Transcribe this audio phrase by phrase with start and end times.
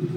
[0.00, 0.08] Good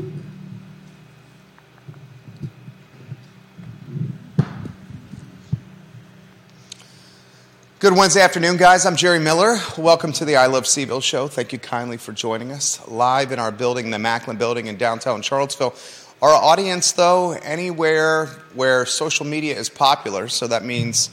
[7.92, 8.86] Wednesday afternoon, guys.
[8.86, 9.58] I'm Jerry Miller.
[9.78, 11.28] Welcome to the I Love CVille show.
[11.28, 15.22] Thank you kindly for joining us live in our building, the Macklin building in downtown
[15.22, 15.76] Charlottesville.
[16.22, 21.10] Our audience, though, anywhere where social media is popular, so that means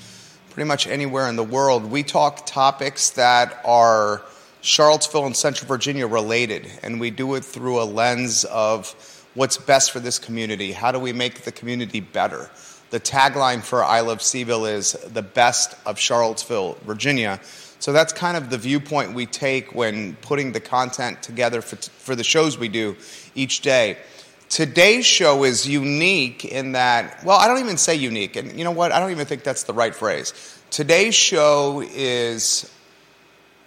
[0.50, 4.23] pretty much anywhere in the world, we talk topics that are
[4.62, 8.95] Charlottesville and Central Virginia related, and we do it through a lens of
[9.34, 10.73] what's best for this community.
[10.73, 12.50] How do we make the community better?
[12.91, 17.41] The tagline for I Love CVille is the best of Charlottesville, Virginia.
[17.78, 22.14] So that's kind of the viewpoint we take when putting the content together for, for
[22.14, 22.97] the shows we do
[23.34, 23.97] each day.
[24.50, 28.72] Today's show is unique in that, well, I don't even say unique, and you know
[28.72, 28.92] what?
[28.92, 30.34] I don't even think that's the right phrase.
[30.70, 32.70] Today's show is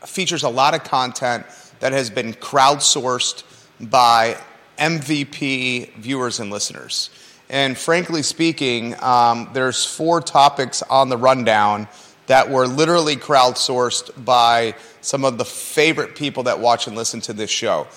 [0.06, 1.46] features a lot of content
[1.80, 3.44] that has been crowdsourced
[3.80, 4.38] by
[4.78, 7.10] MVP viewers and listeners.
[7.50, 11.88] And frankly speaking, um, there's four topics on the rundown
[12.28, 17.34] that were literally crowdsourced by some of the favorite people that watch and listen to
[17.34, 17.88] this show.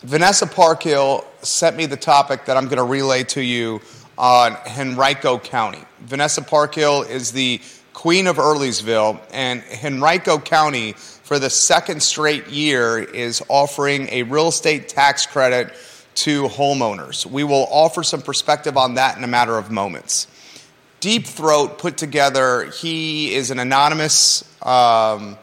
[0.00, 3.80] Vanessa Parkhill sent me the topic that I'm going to relay to you
[4.16, 5.82] on Henrico County.
[6.00, 7.60] Vanessa Parkhill is the
[7.98, 14.46] queen of Earlysville, and Henrico County, for the second straight year, is offering a real
[14.46, 15.72] estate tax credit
[16.14, 17.26] to homeowners.
[17.26, 20.28] We will offer some perspective on that in a matter of moments.
[21.00, 25.36] Deep Throat put together, he is an anonymous um,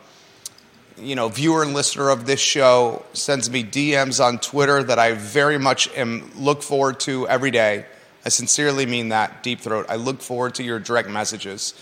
[0.98, 5.12] you know, viewer and listener of this show, sends me DMs on Twitter that I
[5.12, 7.86] very much am look forward to every day.
[8.26, 9.88] I sincerely mean that, Deep Throat.
[9.90, 11.74] I look forward to your direct messages.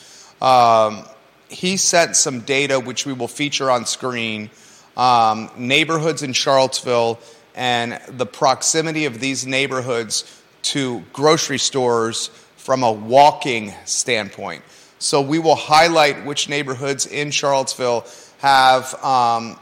[0.44, 1.05] Um,
[1.47, 4.50] he sent some data which we will feature on screen.
[4.97, 7.19] Um, neighborhoods in Charlottesville
[7.55, 12.27] and the proximity of these neighborhoods to grocery stores
[12.58, 14.63] from a walking standpoint.
[15.00, 18.06] So we will highlight which neighborhoods in Charlottesville
[18.40, 19.57] have um,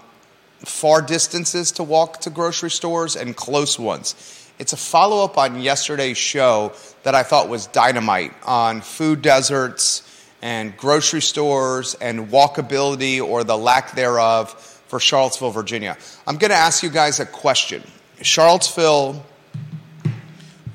[0.59, 4.15] far distances to walk to grocery stores and close ones.
[4.59, 6.73] It's a follow up on yesterday's show
[7.03, 10.07] that I thought was dynamite on food deserts
[10.41, 14.51] and grocery stores and walkability or the lack thereof
[14.87, 15.97] for Charlottesville, Virginia.
[16.27, 17.83] I'm going to ask you guys a question.
[18.21, 19.25] Charlottesville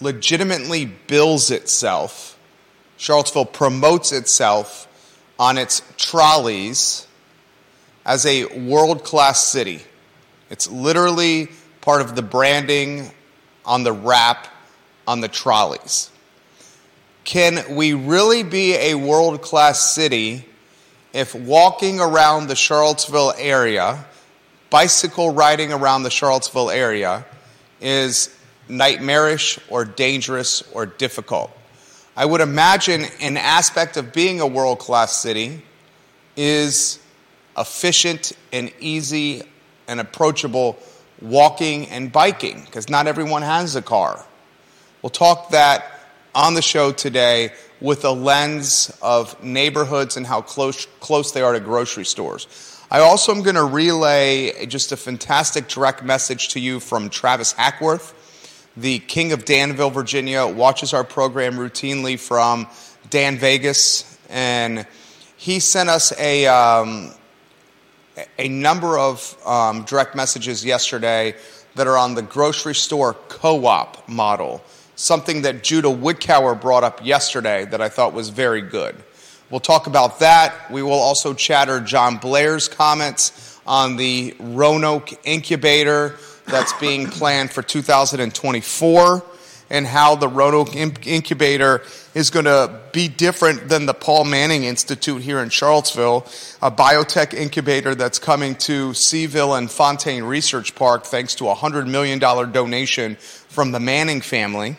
[0.01, 2.39] legitimately bills itself,
[2.97, 4.89] Charlottesville promotes itself
[5.39, 7.07] on its trolleys
[8.05, 9.81] as a world class city.
[10.49, 11.49] It's literally
[11.81, 13.11] part of the branding
[13.65, 14.49] on the wrap
[15.07, 16.11] on the trolleys.
[17.27, 20.45] Can we really be a world class city
[21.13, 24.05] if walking around the Charlottesville area,
[24.71, 27.27] bicycle riding around the Charlottesville area,
[27.81, 28.33] is
[28.69, 31.51] nightmarish or dangerous or difficult.
[32.17, 35.63] I would imagine an aspect of being a world class city
[36.37, 37.01] is
[37.59, 39.43] efficient and easy
[39.89, 40.79] and approachable
[41.21, 44.25] walking and biking, because not everyone has a car.
[45.03, 45.96] We'll talk that
[46.37, 51.55] on the show today with a lens of neighborhoods and how close, close they are
[51.55, 52.47] to grocery stores.
[52.91, 57.53] I also am going to relay just a fantastic direct message to you from Travis
[57.53, 58.13] Hackworth,
[58.77, 62.69] the King of Danville, Virginia, watches our program routinely from
[63.09, 64.87] Dan Vegas, and
[65.39, 67.13] he sent us a, um,
[68.39, 71.35] a number of um, direct messages yesterday
[71.77, 74.63] that are on the grocery store co op model
[74.97, 78.97] something that Judah Woodcower brought up yesterday that I thought was very good.
[79.51, 80.71] We'll talk about that.
[80.73, 87.63] We will also chatter John Blair's comments on the Roanoke incubator that's being planned for
[87.63, 89.25] 2024
[89.69, 91.83] and how the Roanoke incubator
[92.15, 96.25] is going to be different than the Paul Manning Institute here in Charlottesville,
[96.63, 101.89] a biotech incubator that's coming to CVille and Fontaine Research Park thanks to a $100
[101.89, 104.77] million donation from the Manning family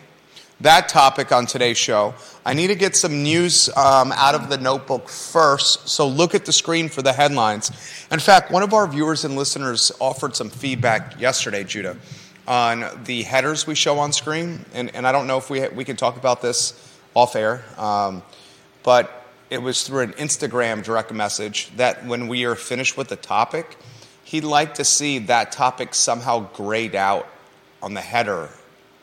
[0.60, 2.14] that topic on today's show.
[2.44, 6.44] I need to get some news um, out of the notebook first, so look at
[6.44, 7.70] the screen for the headlines.
[8.10, 11.96] In fact, one of our viewers and listeners offered some feedback yesterday, Judah,
[12.48, 14.64] on the headers we show on screen.
[14.74, 16.72] And, and I don't know if we, we can talk about this
[17.14, 18.22] off air, um,
[18.82, 23.16] but it was through an Instagram direct message that when we are finished with the
[23.16, 23.76] topic,
[24.24, 27.28] he'd like to see that topic somehow grayed out
[27.80, 28.48] on the header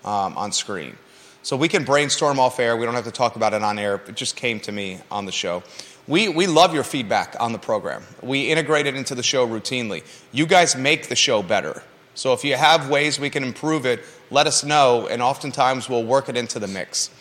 [0.03, 0.97] um, on screen.
[1.45, 2.75] So we can brainstorm off air.
[2.75, 4.01] We don't have to talk about it on air.
[4.07, 5.61] It just came to me on the show.
[6.07, 8.01] We, we love your feedback on the program.
[8.23, 10.03] We integrate it into the show routinely.
[10.31, 11.83] You guys make the show better.
[12.15, 16.03] So if you have ways we can improve it, let us know, and oftentimes we'll
[16.03, 17.11] work it into the mix.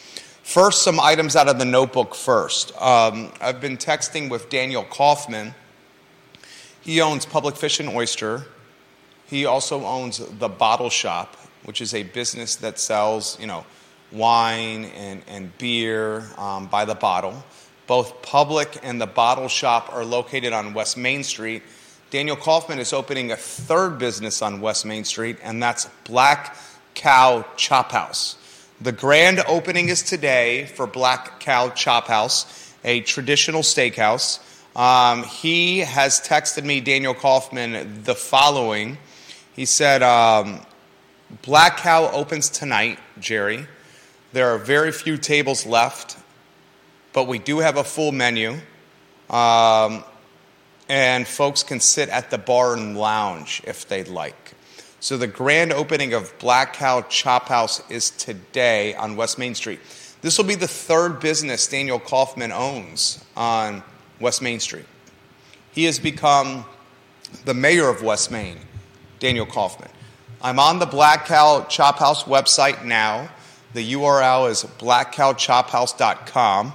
[0.43, 2.75] First, some items out of the notebook first.
[2.81, 5.55] Um, I've been texting with Daniel Kaufman.
[6.81, 8.47] He owns Public Fish and Oyster.
[9.27, 13.67] He also owns The Bottle Shop, which is a business that sells, you know,
[14.15, 17.45] wine and, and beer um, by the bottle.
[17.87, 21.63] Both Public and The Bottle Shop are located on West Main Street.
[22.11, 26.57] Daniel Kaufman is opening a third business on West Main Street, and that's Black
[26.95, 28.37] Cow Chop House.
[28.81, 34.39] The grand opening is today for Black Cow Chop House, a traditional steakhouse.
[34.77, 38.99] Um, he has texted me, Daniel Kaufman, the following.
[39.55, 40.61] He said, um,
[41.43, 43.67] Black Cow opens tonight, Jerry.
[44.35, 46.19] There are very few tables left,
[47.13, 48.59] but we do have a full menu.
[49.31, 50.03] Um,
[50.89, 54.55] and folks can sit at the bar and lounge if they'd like.
[54.99, 59.79] So the grand opening of Black Cow Chop House is today on West Main Street.
[60.21, 63.85] This will be the third business Daniel Kaufman owns on
[64.19, 64.87] West Main Street.
[65.71, 66.65] He has become
[67.45, 68.59] the mayor of West Main,
[69.21, 69.91] Daniel Kaufman.
[70.43, 73.29] I'm on the Black Cow Chop House website now.
[73.75, 76.73] The URL is blackcowchophouse.com.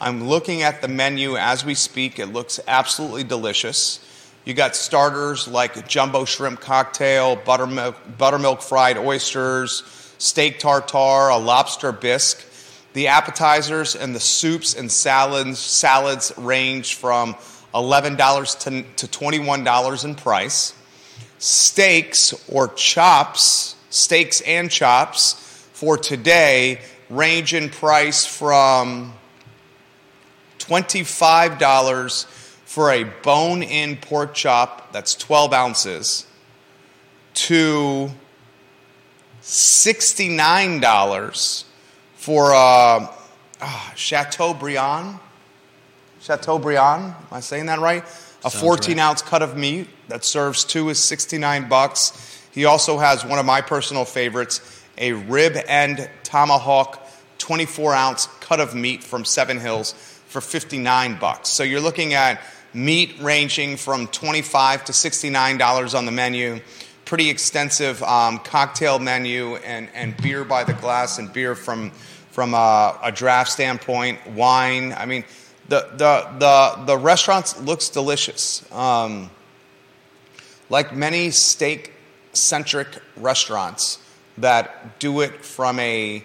[0.00, 2.20] I'm looking at the menu as we speak.
[2.20, 3.98] It looks absolutely delicious.
[4.44, 9.82] You got starters like jumbo shrimp cocktail, buttermilk, buttermilk fried oysters,
[10.18, 12.46] steak tartare, a lobster bisque.
[12.92, 17.34] The appetizers and the soups and salads salads range from
[17.74, 20.74] $11 to, to $21 in price.
[21.38, 25.42] Steaks or chops, steaks and chops
[25.76, 26.80] for today
[27.10, 29.12] range in price from
[30.58, 32.24] $25
[32.64, 36.26] for a bone in pork chop that's 12 ounces
[37.34, 38.10] to
[39.42, 41.64] $69
[42.14, 43.12] for a uh,
[43.94, 45.18] Chateaubriand.
[46.22, 48.02] Chateaubriand, am I saying that right?
[48.46, 52.40] A 14 ounce cut of meat that serves two is 69 bucks.
[52.50, 57.06] He also has one of my personal favorites, a rib end tomahawk
[57.38, 59.92] 24 ounce cut of meat from Seven Hills
[60.26, 61.48] for 59 bucks.
[61.48, 62.40] So you're looking at
[62.74, 66.60] meat ranging from 25 to $69 on the menu.
[67.04, 71.90] Pretty extensive um, cocktail menu and, and beer by the glass and beer from,
[72.30, 74.92] from a, a draft standpoint, wine.
[74.92, 75.24] I mean,
[75.68, 78.70] the, the, the, the restaurant looks delicious.
[78.72, 79.30] Um,
[80.68, 81.92] like many steak
[82.32, 83.98] centric restaurants
[84.38, 86.22] that do it from a,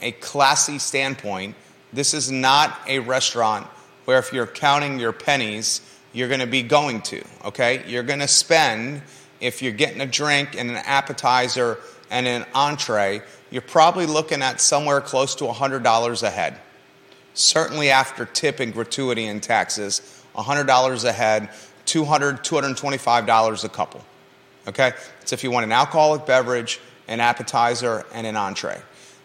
[0.00, 1.54] a classy standpoint,
[1.92, 3.66] this is not a restaurant
[4.04, 5.80] where if you're counting your pennies,
[6.12, 7.82] you're going to be going to, okay?
[7.86, 9.02] You're going to spend,
[9.40, 11.78] if you're getting a drink and an appetizer
[12.10, 16.58] and an entree, you're probably looking at somewhere close to $100 a head.
[17.34, 21.50] Certainly after tip and gratuity and taxes, $100 a head,
[21.84, 24.04] $200, $225 a couple.
[24.68, 24.92] Okay?
[25.26, 26.78] It's if you want an alcoholic beverage,
[27.08, 28.80] an appetizer, and an entree.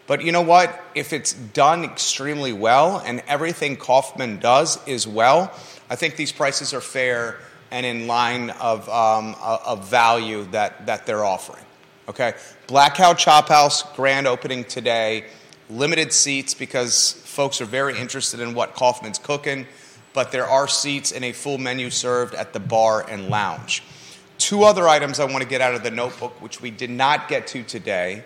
[0.08, 0.82] But you know what?
[0.96, 5.54] If it's done extremely well and everything Kaufman does is well,
[5.88, 7.38] I think these prices are fair
[7.70, 11.64] and in line of, um, of value that, that they're offering.
[12.08, 12.34] Okay?
[12.66, 15.26] Black Cow Chop House, grand opening today.
[15.70, 19.68] Limited seats because folks are very interested in what Kaufman's cooking,
[20.14, 23.84] but there are seats and a full menu served at the bar and lounge.
[24.42, 27.28] Two other items I want to get out of the notebook, which we did not
[27.28, 28.24] get to today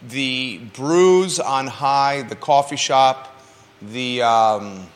[0.00, 3.42] the brews on high, the coffee shop,
[3.82, 4.86] the, um,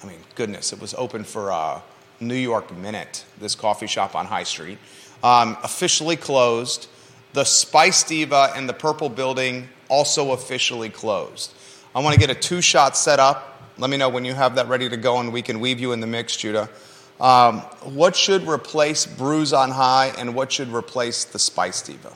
[0.00, 1.82] I mean, goodness, it was open for a
[2.20, 4.78] New York Minute, this coffee shop on High Street,
[5.24, 6.86] um, officially closed.
[7.32, 11.52] The Spice Diva and the Purple Building also officially closed.
[11.96, 13.60] I want to get a two shot set up.
[13.76, 15.90] Let me know when you have that ready to go and we can weave you
[15.90, 16.70] in the mix, Judah.
[17.20, 22.12] Um, what should replace Brews on High and what should replace the Spice Diva?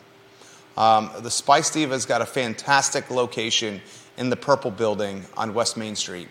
[0.76, 3.82] Um, the Spice Diva's got a fantastic location
[4.16, 6.28] in the Purple Building on West Main Street.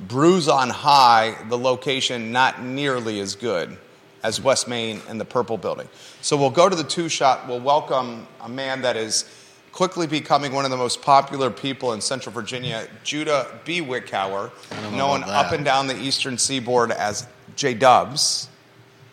[0.00, 3.78] Brews on High, the location not nearly as good
[4.22, 5.88] as West Main and the Purple Building.
[6.20, 7.46] So we'll go to the two shot.
[7.46, 9.30] We'll welcome a man that is
[9.72, 13.80] quickly becoming one of the most popular people in Central Virginia, Judah B.
[13.80, 14.50] Wickower,
[14.92, 18.48] known up and down the eastern seaboard as J Dubs.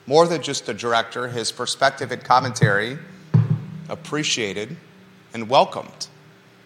[0.07, 2.99] More than just a director, his perspective and commentary
[3.89, 4.77] appreciated,
[5.33, 6.07] and welcomed.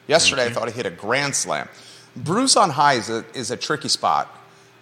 [0.07, 1.69] Yesterday, I thought he hit a grand slam.
[2.15, 4.27] Brews on High is a, is a tricky spot.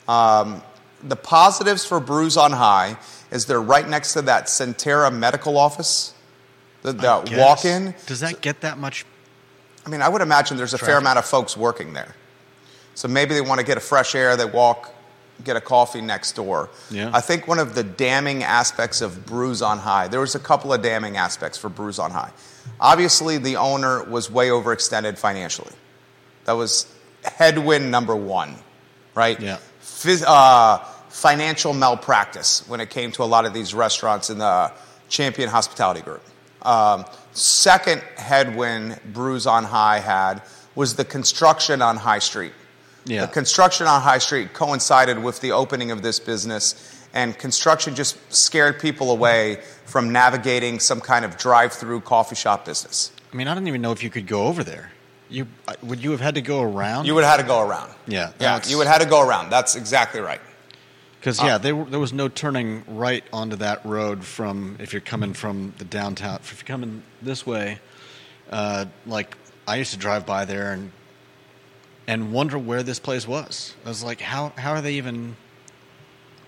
[0.07, 0.63] Um,
[1.03, 2.97] the positives for Brews on High
[3.29, 6.13] is they're right next to that Sentara medical office.
[6.81, 7.93] The, the walk in.
[8.05, 9.05] Does that get that much?
[9.85, 12.15] I mean, I would imagine there's a fair amount of folks working there.
[12.95, 14.91] So maybe they want to get a fresh air, they walk,
[15.43, 16.69] get a coffee next door.
[16.89, 17.11] Yeah.
[17.13, 20.73] I think one of the damning aspects of Brews on High, there was a couple
[20.73, 22.31] of damning aspects for Brews on High.
[22.79, 25.73] Obviously, the owner was way overextended financially.
[26.45, 26.87] That was
[27.23, 28.55] headwind number one,
[29.15, 29.39] right?
[29.39, 29.57] Yeah.
[29.81, 30.79] Phys- uh,
[31.09, 34.71] financial malpractice when it came to a lot of these restaurants in the
[35.09, 36.21] Champion Hospitality Group.
[36.61, 40.41] Um, second headwind Brews on High had
[40.75, 42.53] was the construction on High Street.
[43.07, 43.25] Yeah.
[43.25, 48.17] The construction on High Street coincided with the opening of this business, and construction just
[48.33, 53.11] scared people away from navigating some kind of drive-through coffee shop business.
[53.31, 54.91] I mean, I don't even know if you could go over there.
[55.29, 57.05] You uh, would you have had to go around?
[57.05, 57.91] You would have had to go around.
[58.07, 58.61] Yeah, yeah.
[58.65, 59.49] You would have had to go around.
[59.49, 60.39] That's exactly right.
[61.19, 65.01] Because yeah, there, were- there was no turning right onto that road from if you're
[65.01, 66.35] coming from the downtown.
[66.35, 67.79] If you're coming this way,
[68.51, 69.35] uh, like
[69.67, 70.91] I used to drive by there and
[72.07, 73.75] and wonder where this place was.
[73.85, 75.35] I was like, how how are they even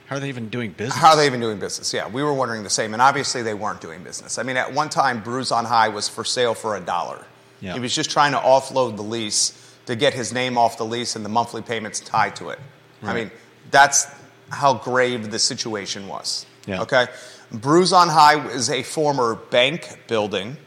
[0.07, 0.97] how are they even doing business?
[0.97, 1.93] How are they even doing business?
[1.93, 4.39] Yeah, we were wondering the same, and obviously they weren't doing business.
[4.39, 7.25] I mean, at one time, Brews on High was for sale for a dollar.
[7.61, 7.73] Yeah.
[7.73, 9.53] He was just trying to offload the lease
[9.85, 12.59] to get his name off the lease and the monthly payments tied to it.
[13.01, 13.11] Right.
[13.11, 13.31] I mean,
[13.69, 14.07] that's
[14.49, 16.45] how grave the situation was.
[16.65, 16.81] Yeah.
[16.81, 17.07] Okay?
[17.51, 20.57] Brews on High is a former bank building,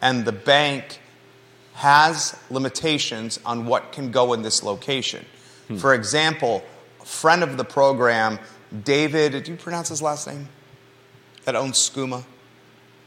[0.00, 0.98] and the bank
[1.82, 5.24] has limitations on what can go in this location.
[5.66, 5.78] Hmm.
[5.78, 6.62] For example,
[7.00, 8.38] a friend of the program,
[8.84, 10.48] David, did you pronounce his last name?
[11.44, 12.22] That owns Skooma?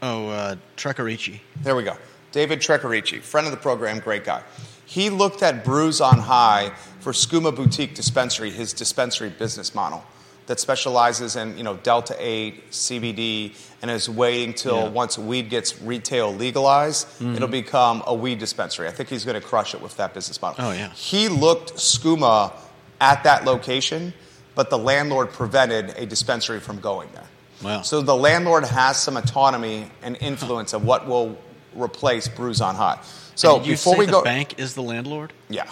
[0.02, 1.40] Oh, uh, Trecarici.
[1.62, 1.96] There we go.
[2.32, 4.42] David Trecarici, friend of the program, great guy.
[4.84, 10.04] He looked at Brews on High for Skooma Boutique Dispensary, his dispensary business model
[10.46, 14.88] that specializes in you know Delta 8, CBD, and is waiting till Yeah.
[14.88, 17.34] once weed gets retail legalized, mm-hmm.
[17.34, 18.88] it'll become a weed dispensary.
[18.88, 20.64] I think he's going to crush it with that business model.
[20.64, 20.90] Oh, yeah.
[20.90, 22.52] He looked Skooma
[23.00, 24.12] at that location,
[24.54, 27.26] but the landlord prevented a dispensary from going there.
[27.62, 27.82] Wow.
[27.82, 31.36] So the landlord has some autonomy and influence of what will
[31.74, 33.00] replace Brews on High.
[33.34, 35.32] So before say we the go, bank is the landlord.
[35.48, 35.70] yeah,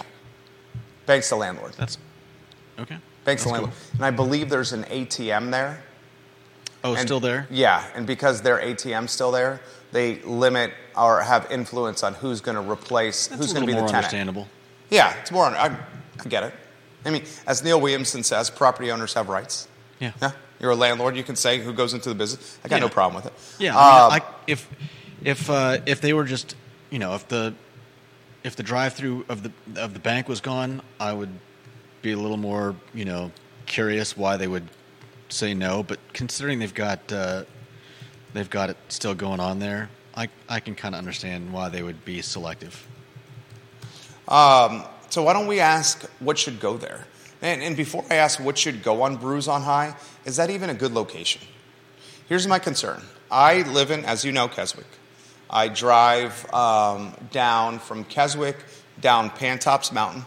[1.05, 1.73] bank's the landlord.
[1.73, 1.97] That's
[2.79, 2.97] okay.
[3.25, 5.83] Bank's the That's landlord, and I believe there's an ATM there.
[6.83, 7.47] Oh, And- still there?
[7.49, 9.59] Yeah, and because their ATM's still there,
[9.91, 13.73] they limit or have influence on who's going to replace, That's who's going to be
[13.73, 14.05] the more tenant.
[14.05, 14.47] understandable.
[14.91, 15.45] Yeah, it's more.
[15.45, 15.75] I,
[16.23, 16.53] I get it.
[17.03, 19.67] I mean, as Neil Williamson says, property owners have rights.
[19.99, 20.11] Yeah.
[20.21, 21.15] Yeah, you're a landlord.
[21.17, 22.57] You can say who goes into the business.
[22.63, 23.33] I got no problem with it.
[23.63, 24.69] Yeah, I Um, mean, I, if
[25.23, 26.55] if uh, if they were just
[26.91, 27.53] you know if the
[28.43, 29.51] if the drive-through of the
[29.81, 31.29] of the bank was gone, I would
[32.05, 33.31] be a little more you know
[33.65, 34.67] curious why they would
[35.29, 35.81] say no.
[35.81, 37.43] But considering they've got uh,
[38.33, 41.81] they've got it still going on there, I I can kind of understand why they
[41.81, 42.87] would be selective.
[44.27, 47.05] Um, so why don't we ask what should go there?
[47.41, 49.95] And, and before I ask what should go on Brews on High,
[50.25, 51.41] is that even a good location?
[52.27, 53.01] Here's my concern.
[53.29, 54.87] I live in, as you know, Keswick.
[55.49, 58.57] I drive um, down from Keswick
[58.99, 60.25] down Pantops Mountain,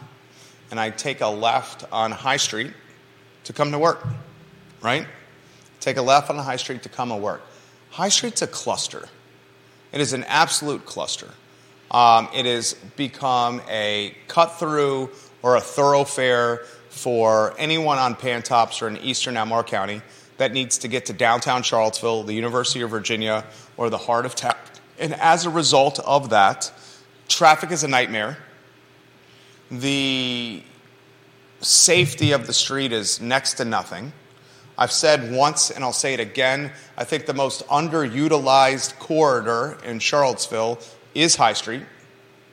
[0.71, 2.73] and I take a left on High Street
[3.45, 4.05] to come to work,
[4.81, 5.07] right?
[5.79, 7.41] Take a left on High Street to come to work.
[7.91, 9.07] High Street's a cluster.
[9.91, 11.29] It is an absolute cluster.
[11.91, 15.09] Um, it has become a cut through
[15.41, 16.57] or a thoroughfare
[16.89, 20.01] for anyone on Pantops or in eastern Albemarle County
[20.37, 23.45] that needs to get to downtown Charlottesville, the University of Virginia,
[23.77, 24.55] or the heart of town.
[24.99, 26.71] And as a result of that,
[27.27, 28.37] traffic is a nightmare.
[29.71, 30.63] The
[31.61, 34.13] safety of the street is next to nothing.
[34.77, 39.99] I've said once, and I'll say it again, I think the most underutilized corridor in
[39.99, 40.79] Charlottesville
[41.13, 41.83] is High Street,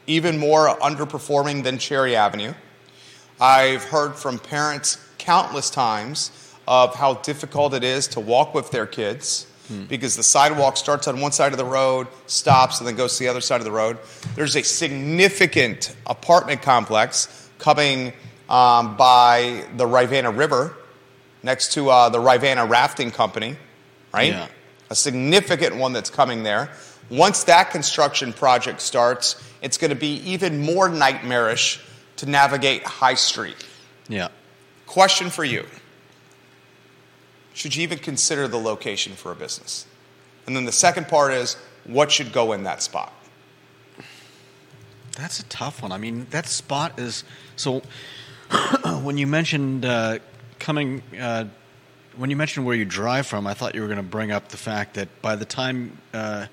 [0.07, 2.53] even more underperforming than Cherry Avenue.
[3.41, 6.33] I've heard from parents countless times
[6.67, 9.47] of how difficult it is to walk with their kids
[9.89, 13.25] because the sidewalk starts on one side of the road, stops, and then goes to
[13.25, 13.99] the other side of the road.
[14.35, 18.13] There's a significant apartment complex coming
[18.49, 20.77] um, by the Rivanna River
[21.43, 23.57] next to uh, the Rivanna Rafting Company,
[24.13, 24.33] right?
[24.33, 24.49] Yeah.
[24.91, 26.71] A significant one that's coming there.
[27.11, 31.81] Once that construction project starts, it's going to be even more nightmarish
[32.17, 33.57] to navigate High Street.
[34.09, 34.29] Yeah.
[34.87, 35.67] Question for you
[37.57, 39.87] Should you even consider the location for a business?
[40.47, 43.15] And then the second part is what should go in that spot?
[45.17, 45.91] That's a tough one.
[45.91, 47.25] I mean, that spot is
[47.57, 47.81] so.
[49.01, 50.19] when you mentioned uh,
[50.59, 51.47] coming uh,
[52.17, 54.49] when you mentioned where you drive from, I thought you were going to bring up
[54.49, 56.49] the fact that by the time uh,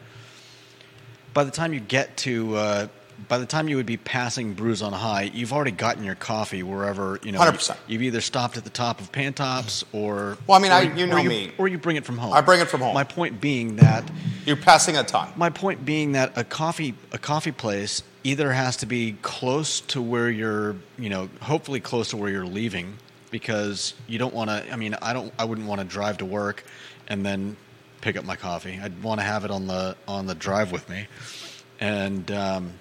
[1.33, 2.87] by the time you get to uh,
[3.27, 6.63] by the time you would be passing Brews on High, you've already gotten your coffee
[6.63, 7.39] wherever you know.
[7.39, 7.75] 100%.
[7.87, 10.95] You, have either stopped at the top of Pantops or Well, I mean, I- you-
[10.95, 11.51] you know me.
[11.57, 12.33] or you bring it from home.
[12.33, 12.93] I bring it from home.
[12.93, 14.03] My point being that
[14.45, 15.29] You're passing a ton.
[15.35, 20.01] my point being that a coffee a coffee place either has to be close to
[20.01, 22.97] where you're you know hopefully close to where you're leaving
[23.31, 26.25] because you don't want to I mean I don't I wouldn't want to drive to
[26.25, 26.63] work
[27.07, 27.57] and then
[28.01, 30.87] pick up my coffee I'd want to have it on the on the drive with
[30.89, 31.07] me
[31.79, 32.73] and um,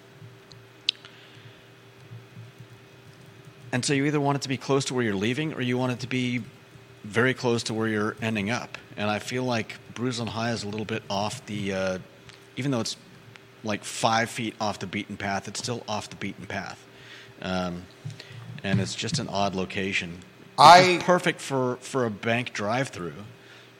[3.72, 5.78] and so you either want it to be close to where you're leaving or you
[5.78, 6.42] want it to be
[7.04, 8.78] very close to where you're ending up.
[8.96, 11.98] And I feel like Brews on High is a little bit off the, uh,
[12.56, 12.96] even though it's
[13.64, 16.84] like five feet off the beaten path, it's still off the beaten path.
[17.40, 17.84] Um,
[18.62, 20.18] and it's just an odd location.
[20.58, 23.14] I- It's perfect for, for a bank drive through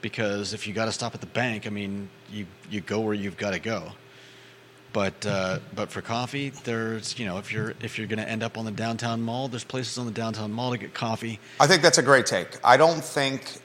[0.01, 3.15] because if you got to stop at the bank, I mean, you, you go where
[3.15, 3.93] you've got to go.
[4.93, 8.43] But uh, but for coffee, there's you know if you're if you're going to end
[8.43, 11.41] up on the downtown mall, there's places on the downtown mall to get coffee.
[11.59, 12.59] I think that's a great take.
[12.63, 13.61] I don't think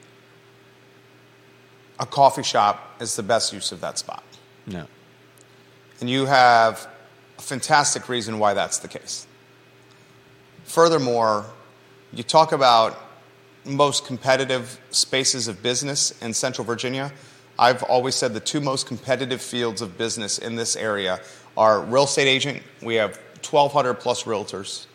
[2.00, 4.22] a coffee shop is the best use of that spot.
[4.66, 4.86] No,
[6.00, 6.86] And you have
[7.38, 9.26] a fantastic reason why that's the case.
[10.64, 11.46] Furthermore,
[12.12, 12.98] you talk about
[13.64, 17.12] most competitive spaces of business in Central Virginia.
[17.58, 21.20] I've always said the two most competitive fields of business in this area
[21.56, 22.62] are real estate agent.
[22.80, 23.16] We have
[23.48, 24.86] 1,200 plus realtors,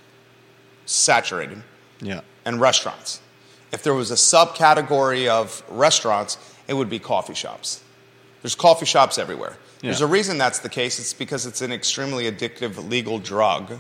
[0.86, 1.62] saturated,
[2.00, 3.22] yeah, and restaurants.
[3.72, 7.84] If there was a subcategory of restaurants, it would be coffee shops.
[8.42, 9.58] There's coffee shops everywhere.
[9.82, 10.98] There's a reason that's the case.
[10.98, 13.80] It's because it's an extremely addictive legal drug,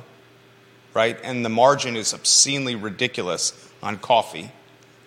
[0.94, 1.18] right?
[1.24, 4.52] And the margin is obscenely ridiculous on coffee,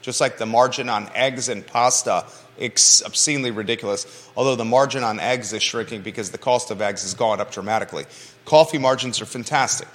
[0.01, 2.25] just like the margin on eggs and pasta
[2.61, 4.29] obscenely ridiculous.
[4.37, 7.51] Although the margin on eggs is shrinking because the cost of eggs has gone up
[7.51, 8.07] dramatically.
[8.45, 9.89] Coffee margins are fantastic.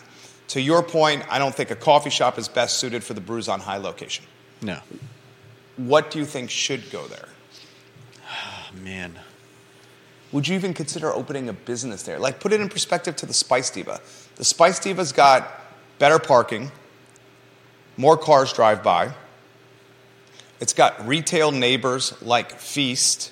[0.49, 3.47] To your point, I don't think a coffee shop is best suited for the Brews
[3.47, 4.25] on High location.
[4.61, 4.79] no,
[5.77, 7.29] What do you think should go there?
[8.29, 9.17] oh, man,
[10.33, 12.19] Would you even consider opening a business there?
[12.19, 13.99] Like, put it in perspective to the Spice Diva.
[14.35, 15.47] The Spice Diva's got
[15.99, 16.71] better parking,
[17.97, 19.13] more cars drive by.
[20.61, 23.31] It's got retail neighbors like Feast,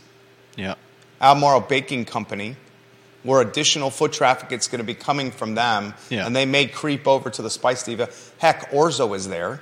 [0.58, 0.76] yeah,
[1.22, 2.56] Albemarle Baking Company,
[3.24, 6.26] where additional foot traffic is going to be coming from them, Yeah.
[6.26, 8.10] and they may creep over to the Spice Diva.
[8.40, 9.62] Heck, Orzo is there.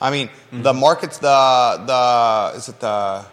[0.00, 0.80] I mean, the mm-hmm.
[0.80, 3.24] markets, the the is it the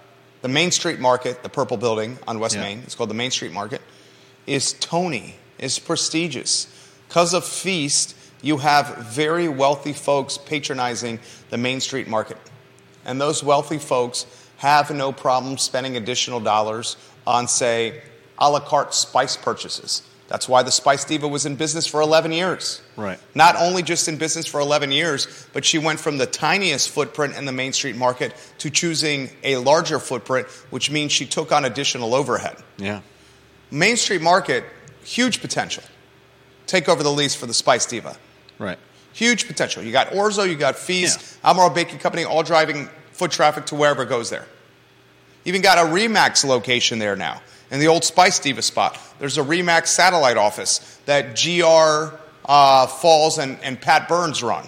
[0.42, 2.62] the Main Street Market, the purple building on West Yeah.
[2.62, 2.80] Main.
[2.80, 3.82] It's called the Main Street Market.
[4.48, 6.68] Is Tony is prestigious
[7.08, 8.16] because of Feast.
[8.42, 11.20] You have very wealthy folks patronizing
[11.52, 12.38] the Main Street Market,
[13.06, 14.26] and those wealthy folks
[14.58, 18.02] have no problem spending additional dollars on, say,
[18.38, 20.04] a la carte spice purchases.
[20.28, 22.82] That's why the Spice Diva was in business for 11 years.
[22.96, 23.20] Right.
[23.36, 27.36] Not only just in business for 11 years, but she went from the tiniest footprint
[27.36, 31.66] in the Main Street market to choosing a larger footprint, which means she took on
[31.66, 32.56] additional overhead.
[32.78, 33.02] yeah,
[33.72, 34.64] Main Street market,
[35.04, 35.84] huge potential.
[36.66, 38.16] Take over the lease for the Spice Diva.
[38.58, 38.80] right,
[39.14, 39.84] Huge potential.
[39.84, 41.50] You got Orzo, you got Feast, Yeah.
[41.50, 44.46] Albemarle Baking Company, all driving foot traffic to wherever it goes there.
[45.46, 48.98] Even got a Remax location there now in the old Spice Diva spot.
[49.20, 54.68] There's a Remax satellite office that GR uh, Falls and, and Pat Burns run.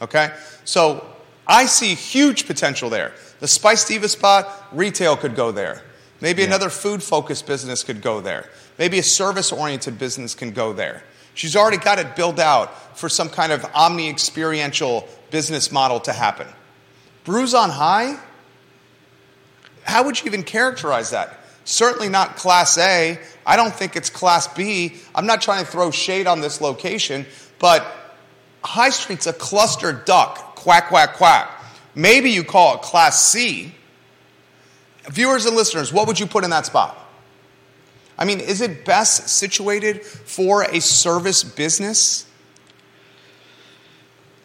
[0.00, 0.32] Okay?
[0.64, 1.06] So
[1.46, 3.12] I see huge potential there.
[3.40, 5.82] The Spice Diva spot, retail could go there.
[6.20, 6.48] Maybe Yeah.
[6.48, 8.48] another food focused business could go there.
[8.78, 11.02] Maybe a service oriented business can go there.
[11.34, 16.12] She's already got it built out for some kind of omni experiential business model to
[16.12, 16.46] happen.
[17.24, 18.18] Brews on High?
[19.84, 21.38] How would you even characterize that?
[21.64, 23.18] Certainly not Class A.
[23.46, 24.96] I don't think it's Class B.
[25.14, 27.26] I'm not trying to throw shade on this location,
[27.58, 27.86] but
[28.64, 30.56] High Street's a cluster duck.
[30.56, 31.50] Quack, quack, quack.
[31.94, 33.74] Maybe you call it Class C.
[35.10, 36.96] Viewers and listeners, what would you put in that spot?
[38.22, 42.24] I mean, is it best situated for a service business?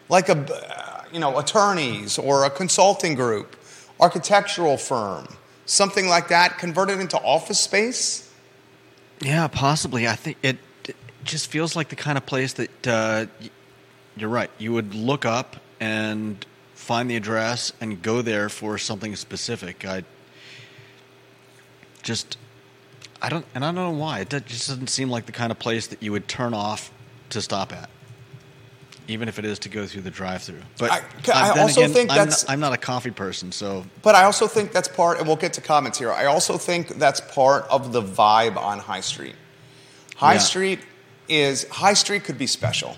[0.09, 3.55] Like a, you know, attorneys or a consulting group,
[3.99, 5.27] architectural firm,
[5.67, 8.33] something like that, converted into office space?
[9.21, 10.07] yeah, possibly.
[10.07, 13.27] I think it, it just feels like the kind of place that uh,
[14.15, 14.49] you're right.
[14.57, 19.85] You would look up and find the address and go there for something specific.
[19.85, 20.03] I
[22.01, 22.39] just
[23.21, 24.19] I don't and I don't know why.
[24.19, 26.91] It just doesn't seem like the kind of place that you would turn off
[27.31, 27.89] to stop at.
[29.09, 30.59] even if it is to go through the drive-through.
[30.77, 31.01] But I-
[31.33, 34.25] I also again, think I'm, that's- not, I'm not a coffee person, so But I
[34.25, 36.11] also think that's part, and we'll get to comments here.
[36.11, 39.35] I also think that's part of the vibe on High Street.
[40.17, 40.39] High Yeah.
[40.39, 40.79] Street
[41.29, 42.97] is High Street could be special.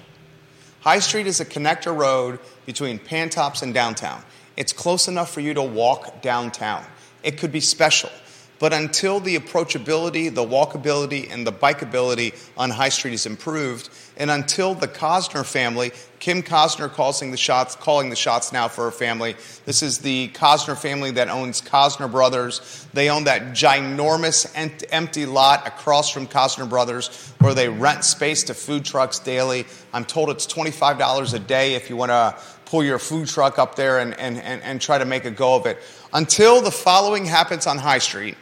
[0.81, 4.23] High Street is a connector road between Pantops and downtown.
[4.57, 6.83] It's close enough for you to walk downtown.
[7.21, 8.09] It could be special.
[8.59, 14.29] But until the approachability, the walkability, and the bikeability on High Street is improved, and
[14.29, 18.91] until the Cosner family, Kim Cosner calling the shots, calling the shots now for her
[18.91, 19.37] family.
[19.63, 22.85] This is the Cosner family that owns Cosner Brothers.
[22.93, 24.51] They own that ginormous
[24.91, 29.65] empty lot across from Cosner Brothers where they rent space to food trucks daily.
[29.93, 33.75] I'm told it's $25 a day if you want to pull your food truck up
[33.75, 35.79] there and, and, and, and try to make a go of it.
[36.11, 38.35] Until the following happens on High Street,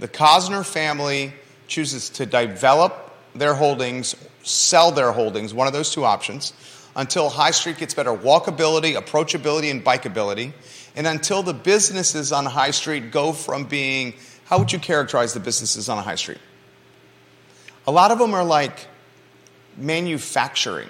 [0.00, 1.32] the Cosner family
[1.68, 6.52] chooses to develop their holdings, sell their holdings, one of those two options,
[6.96, 10.52] until High Street gets better walkability, approachability, and bikeability,
[10.96, 14.14] and until the businesses on High Street go from being
[14.46, 16.40] how would you characterize the businesses on High Street?
[17.86, 18.88] A lot of them are like
[19.76, 20.88] manufacturing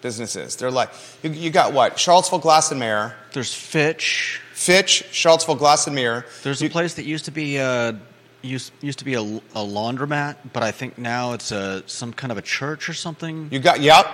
[0.00, 0.56] businesses.
[0.56, 0.90] They're like,
[1.22, 1.96] you, you got what?
[1.96, 4.40] Charlottesville Glass and Mirror, there's Fitch.
[4.56, 6.24] Fitch, Charlottesville Glass and Mirror.
[6.42, 7.92] There's a place that used to be uh,
[8.40, 12.32] used used to be a, a laundromat, but I think now it's a some kind
[12.32, 13.48] of a church or something.
[13.50, 14.06] You got, yep,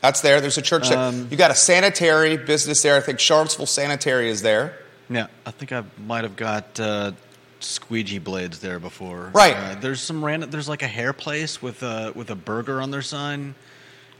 [0.00, 0.40] that's there.
[0.40, 0.98] There's a church there.
[0.98, 2.96] Um, You got a sanitary business there.
[2.96, 4.76] I think Charlottesville Sanitary is there.
[5.08, 7.12] Yeah, I think I might have got uh,
[7.60, 9.30] squeegee blades there before.
[9.32, 9.54] Right.
[9.56, 10.50] Uh, there's some random.
[10.50, 13.54] There's like a hair place with a with a burger on their sign.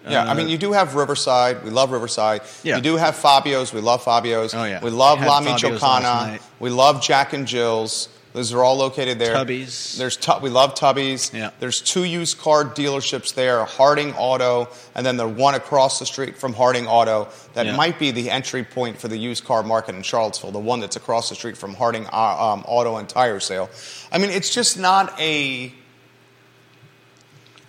[0.08, 1.64] Yeah, I Uh, mean, you do have Riverside.
[1.64, 2.42] We love Riverside.
[2.62, 2.76] Yeah.
[2.76, 3.72] You do have Fabio's.
[3.72, 4.52] We love Fabio's.
[4.54, 4.80] Oh, yeah.
[4.82, 6.40] We love La Michoacana.
[6.60, 8.08] We love Jack and Jill's.
[8.34, 9.32] Those are all located there.
[9.34, 9.96] Tubby's.
[9.96, 11.30] There's tu- we love Tubby's.
[11.32, 11.50] Yeah.
[11.60, 16.36] There's two used car dealerships there, Harding Auto, and then the one across the street
[16.36, 17.76] from Harding Auto that Yeah.
[17.76, 20.50] might be the entry point for the used car market in Charlottesville.
[20.50, 22.16] The one that's across the street from Harding uh,
[22.52, 23.70] um, Auto and Tire Sale.
[24.10, 25.72] I mean, it's just not a.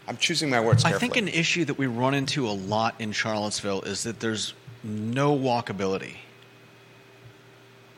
[0.07, 3.11] I'm choosing my words I think an issue that we run into a lot in
[3.11, 6.17] Charlottesville is that there's no walkability.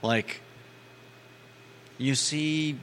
[0.02, 0.41] Like,
[1.98, 2.78] you see,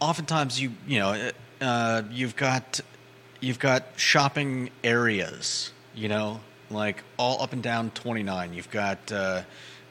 [0.00, 2.80] oftentimes you you know uh, you've got
[3.40, 5.72] you've got shopping areas.
[5.94, 8.52] You know, like all up and down 29.
[8.52, 9.42] You've got uh,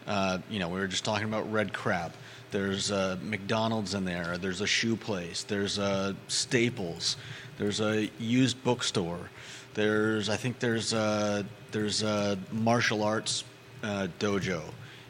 [0.07, 2.13] uh, you know we were just talking about Red Crab.
[2.51, 4.37] There's a McDonald's in there.
[4.37, 5.43] There's a shoe place.
[5.43, 7.17] There's a Staples.
[7.57, 9.29] There's a used bookstore.
[9.73, 13.43] There's I think there's a, there's a martial arts
[13.83, 14.61] uh, dojo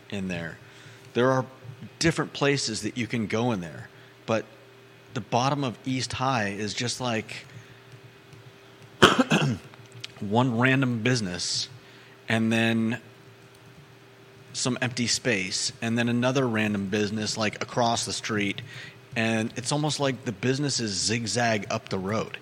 [0.09, 0.57] in there.
[1.13, 1.45] There are
[1.99, 3.89] different places that you can go in there,
[4.25, 4.45] but
[5.13, 7.45] the bottom of East High is just like
[10.19, 11.69] one random business
[12.27, 12.99] and then
[14.53, 18.61] some empty space and then another random business like across the street
[19.15, 22.37] and it's almost like the businesses zigzag up the road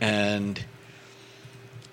[0.00, 0.64] and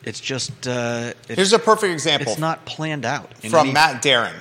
[0.03, 2.31] it's just uh, it's, Here's a perfect example.
[2.31, 4.35] it's not planned out from any- Matt Daring.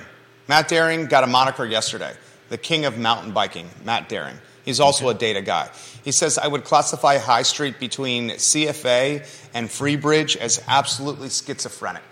[0.47, 2.13] Matt Daring got a moniker yesterday,
[2.49, 4.35] the king of mountain biking, Matt Daring.
[4.65, 5.69] He's also a data guy.
[6.03, 12.03] He says, I would classify High Street between CFA and Freebridge as absolutely schizophrenic.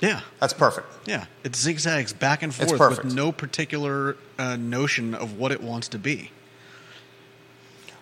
[0.00, 0.86] yeah That's perfect.
[1.06, 5.88] Yeah, it zigzags back and forth with no particular uh, notion of what it wants
[5.88, 6.30] to be.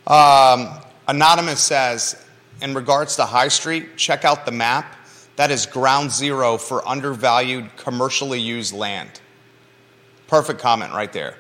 [0.06, 0.68] Um,
[1.06, 2.22] Anonymous says,
[2.60, 4.96] in regards to High Street, check out the map.
[5.36, 9.20] That is ground zero for undervalued, commercially used land.
[10.28, 11.36] Perfect comment right there.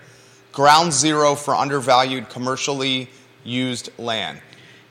[0.52, 3.08] Ground zero for undervalued, commercially
[3.44, 4.40] used land.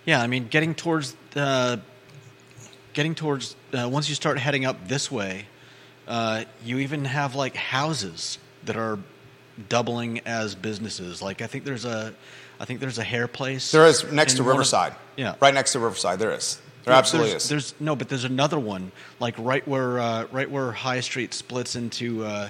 [0.06, 1.82] Yeah, I mean, getting towards the,
[2.94, 5.46] getting towards uh, once you start heading up this way,
[6.08, 9.00] uh, you even have like houses that are
[9.70, 11.22] doubling as businesses.
[11.22, 12.14] Like I think there's a,
[12.62, 13.72] I think there's a hair place.
[13.72, 14.94] There is next to one of- Riverside.
[15.18, 16.62] yeah, Right next to Riverside, there is.
[16.86, 17.50] There absolutely there's, is.
[17.50, 21.76] There's no, but there's another one, like right where uh, right where High Street splits
[21.76, 22.50] into uh,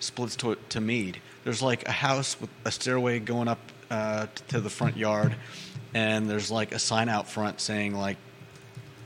[0.00, 1.20] splits to to Mead.
[1.44, 3.58] There's like a house with a stairway going up
[3.90, 5.34] uh, to the front yard,
[5.94, 8.16] and there's like a sign out front saying like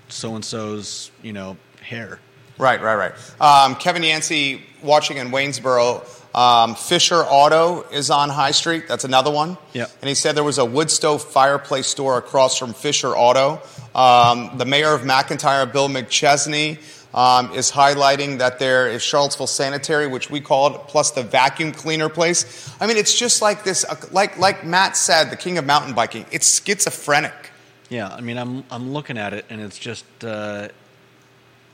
[0.09, 2.19] so and so's you know hair.
[2.59, 3.12] Right, right, right.
[3.40, 6.03] Um, Kevin Yancey watching in Waynesboro.
[6.37, 8.87] Um, Fisher Auto is on High Street.
[8.87, 9.57] That's another one.
[9.72, 9.90] Yep.
[10.03, 13.62] And he said there was a wood stove fireplace store across from Fisher Auto.
[13.94, 16.79] Um, the mayor of McIntyre, Bill McChesney,
[17.14, 21.72] um, is highlighting that there is Charlottesville Sanitary, which we call it, plus the vacuum
[21.72, 22.70] cleaner place.
[22.79, 25.94] I mean, it's just like this, uh, like like Matt said, the king of mountain
[25.94, 26.27] biking.
[26.31, 27.51] It's schizophrenic.
[27.88, 30.68] Yeah, I mean I'm I'm looking at it and it's just uh,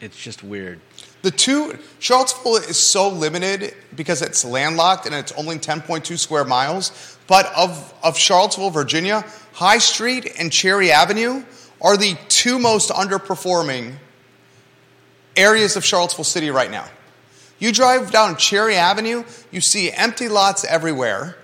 [0.01, 0.81] it's just weird.
[1.23, 7.17] The two, Charlottesville is so limited because it's landlocked and it's only 10.2 square miles.
[7.29, 11.45] But of, of Charlottesville, Virginia, High Street and Cherry Avenue
[11.81, 13.95] are the two most underperforming
[15.37, 16.87] areas of Charlottesville City right now.
[17.59, 21.37] You drive down Cherry Avenue, you see empty lots everywhere.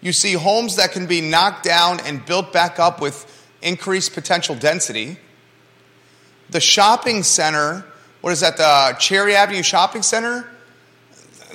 [0.00, 3.30] You see homes that can be knocked down and built back up with
[3.62, 5.18] increased potential density.
[6.50, 7.84] The shopping center,
[8.24, 10.48] what is that, the Cherry Avenue Shopping Center?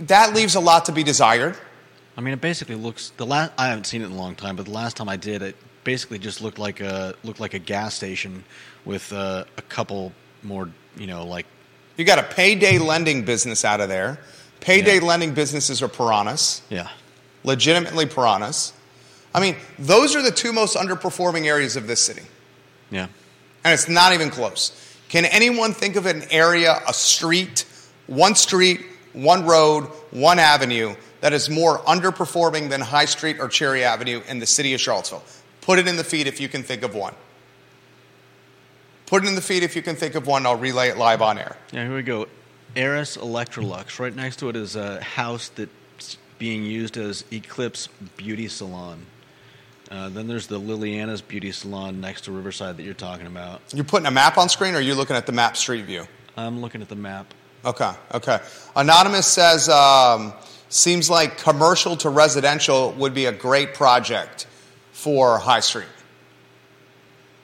[0.02, 1.58] That leaves a lot to be desired.
[2.16, 3.54] I mean, it basically looks the last.
[3.58, 5.56] I haven't seen it in a long time, but the last time I did, it
[5.84, 8.44] basically just looked like a looked like a gas station
[8.86, 11.48] with uh, a couple more, you know, like
[11.98, 14.20] You got a payday lending business out of there.
[14.60, 15.08] Payday Yeah.
[15.08, 16.90] lending businesses are piranhas, yeah,
[17.44, 18.74] legitimately piranhas.
[19.34, 22.28] I mean, those are the two most underperforming areas of this city.
[22.92, 23.08] yeah.
[23.64, 24.72] And it's not even close.
[25.10, 27.66] Can anyone think of an area, a street,
[28.08, 33.84] one street, one road, one avenue that is more underperforming than High Street or Cherry
[33.84, 35.24] Avenue in the city of Charlottesville?
[35.62, 37.16] Put it in the feed if you can think of one.
[39.08, 40.46] Put it in the feed if you can think of one.
[40.46, 41.58] I'll relay it live on air.
[41.72, 42.28] Yeah, here we go.
[42.76, 44.00] Eris Electrolux.
[44.00, 49.08] Right next to it is a house that's being used as Eclipse Beauty Salon.
[49.90, 53.62] Uh, then there's the Liliana's Beauty Salon next to Riverside that you're talking about.
[53.74, 56.06] You're putting a map on screen or are you looking at the map street view?
[56.38, 57.34] I'm looking at the map.
[57.66, 58.40] Okay, okay.
[58.76, 60.34] Anonymous says, um,
[60.70, 64.48] seems like commercial to residential would be a great project
[64.92, 65.88] for High Street.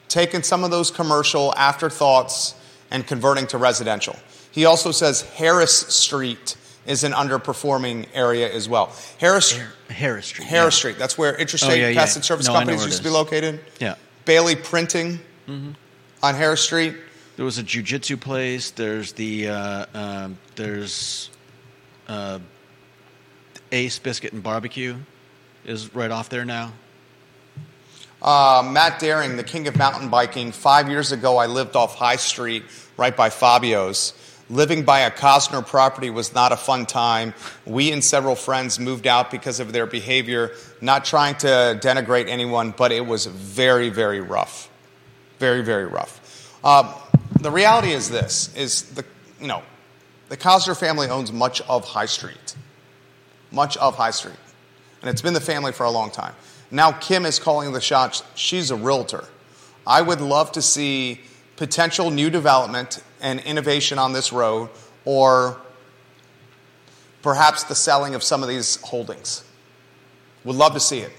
[0.08, 2.56] Taking some of those commercial afterthoughts
[2.92, 4.16] and converting to residential.
[4.52, 6.56] He also says Harris Street
[6.86, 8.94] is an underperforming area as well.
[9.20, 10.48] Harris, Harris Street.
[10.48, 10.80] Harris yeah.
[10.80, 12.00] Street, that's where Interstate yeah, yeah.
[12.00, 13.60] Pest and Service No, Companies used to be located.
[13.80, 13.96] Yeah.
[14.26, 16.96] Bailey Printing on Harris Street.
[17.36, 18.72] There was a jujitsu place.
[18.72, 21.30] There's the uh, um, there's
[22.08, 22.40] uh,
[23.72, 24.96] Ace Biscuit and Barbecue
[25.66, 26.72] is right off there now.
[28.22, 30.52] Uh, Matt Daring, the king of mountain biking.
[30.52, 32.64] Five years ago, I lived off High Street,
[32.98, 34.14] right by Fabio's.
[34.50, 37.34] Living by a Cosner property was not a fun time.
[37.66, 40.52] We and several friends moved out because of their behavior.
[40.82, 44.70] Not trying to denigrate anyone, but it was very, very rough.
[45.40, 46.22] Very, very rough.
[46.64, 46.94] Um,
[47.42, 49.04] the reality is this: is the
[49.42, 49.64] you know,
[50.30, 52.56] the Cosner family owns much of High Street,
[53.52, 54.36] much of High Street,
[55.02, 56.34] and it's been the family for a long time.
[56.72, 58.24] Now Kim is calling the shots.
[58.36, 59.26] She's a realtor.
[59.88, 61.22] I would love to see
[61.56, 64.70] potential new development and innovation on this road,
[65.06, 65.58] or
[67.22, 69.44] perhaps the selling of some of these holdings.
[70.44, 71.12] Would love to see it.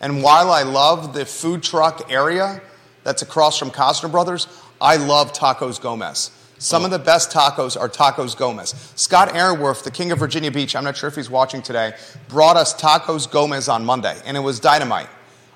[0.00, 2.60] And while I love the food truck area
[3.04, 4.48] that's across from Cosner Brothers,
[4.80, 6.30] I love Tacos Gomez.
[6.58, 8.74] Some of the best tacos are Tacos Gomez.
[8.96, 11.92] Scott Aaronworth, the king of Virginia Beach, I'm not sure if he's watching today,
[12.28, 15.08] brought us Tacos Gomez on Monday, and it was dynamite.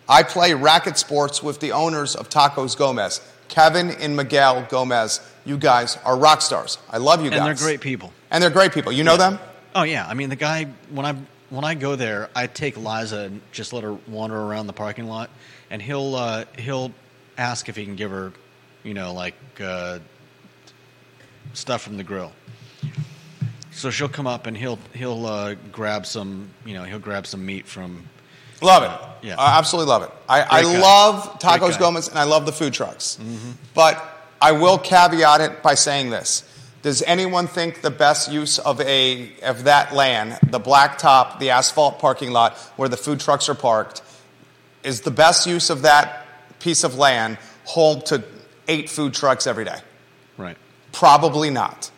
[0.09, 3.21] I play racket sports with the owners of Tacos Gomez.
[3.49, 6.79] Kevin and Miguel Gomez, you guys are rock stars.
[6.91, 7.41] I love you guys.
[7.41, 8.13] And they're great people.
[8.31, 8.93] And they're great people.
[8.93, 9.39] You know them?
[9.75, 11.15] Oh yeah, I mean the guy when I
[11.51, 15.07] when I go there, I take Liza and just let her wander around the parking
[15.07, 15.31] lot,
[15.71, 16.93] and he'll uh, he'll
[17.37, 18.33] ask if he can give her,
[18.83, 19.99] you know, like uh,
[21.53, 22.33] stuff from the grill.
[23.71, 27.47] So she'll come up and he'll he'll uh, grab some you know he'll grab some
[27.47, 28.09] meat from
[28.61, 29.27] Love it.
[29.27, 29.37] Yeah.
[29.39, 30.11] I absolutely love it.
[30.29, 30.81] I, I guy.
[30.81, 31.79] love Tacos.
[31.79, 33.19] Gomez and I love the food trucks.
[33.75, 34.03] But
[34.41, 36.45] I will caveat it by saying this.
[36.83, 41.99] Does anyone think the best use of a of that land, the blacktop, the asphalt
[41.99, 44.01] parking lot where the food trucks are parked,
[44.85, 46.27] is the best use of that
[46.61, 48.23] piece of land home to
[48.69, 49.79] eight food trucks every day?
[50.37, 50.57] right,
[50.93, 51.91] Probably not.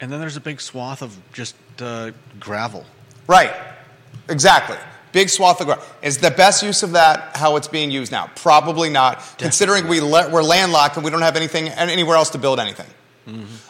[0.00, 2.84] and then there's a big swath of just uh, gravel.
[3.26, 3.52] Right.
[4.28, 4.76] Exactly.
[5.12, 5.80] Big swath of ground.
[6.02, 8.30] Is the best use of that how it's being used now?
[8.36, 12.38] Probably not, considering we le- we're landlocked and we don't have anything anywhere else to
[12.38, 12.86] build anything.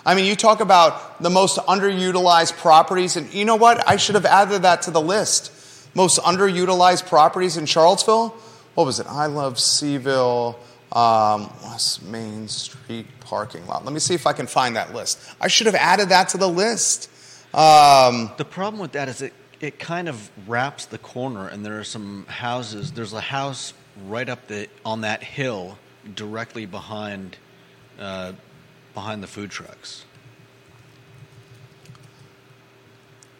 [0.07, 3.83] I mean, you talk about the most underutilized properties, and you know what?
[3.89, 5.51] I should have added that to the list.
[5.97, 8.29] Most underutilized properties in Charlottesville.
[8.75, 9.07] What was it?
[9.09, 10.55] I love CVille,
[10.93, 13.85] um, West Main Street parking lot.
[13.85, 15.19] Let me see if I can find that list.
[15.41, 17.11] I should have added that to the list.
[17.53, 21.79] Um, The problem with that is it it kind of wraps the corner, and there
[21.79, 22.93] are some houses.
[22.93, 23.75] There's a house
[24.07, 25.79] right up the on that hill,
[26.15, 27.37] directly behind
[27.99, 28.33] uh,
[28.95, 30.05] behind the food trucks.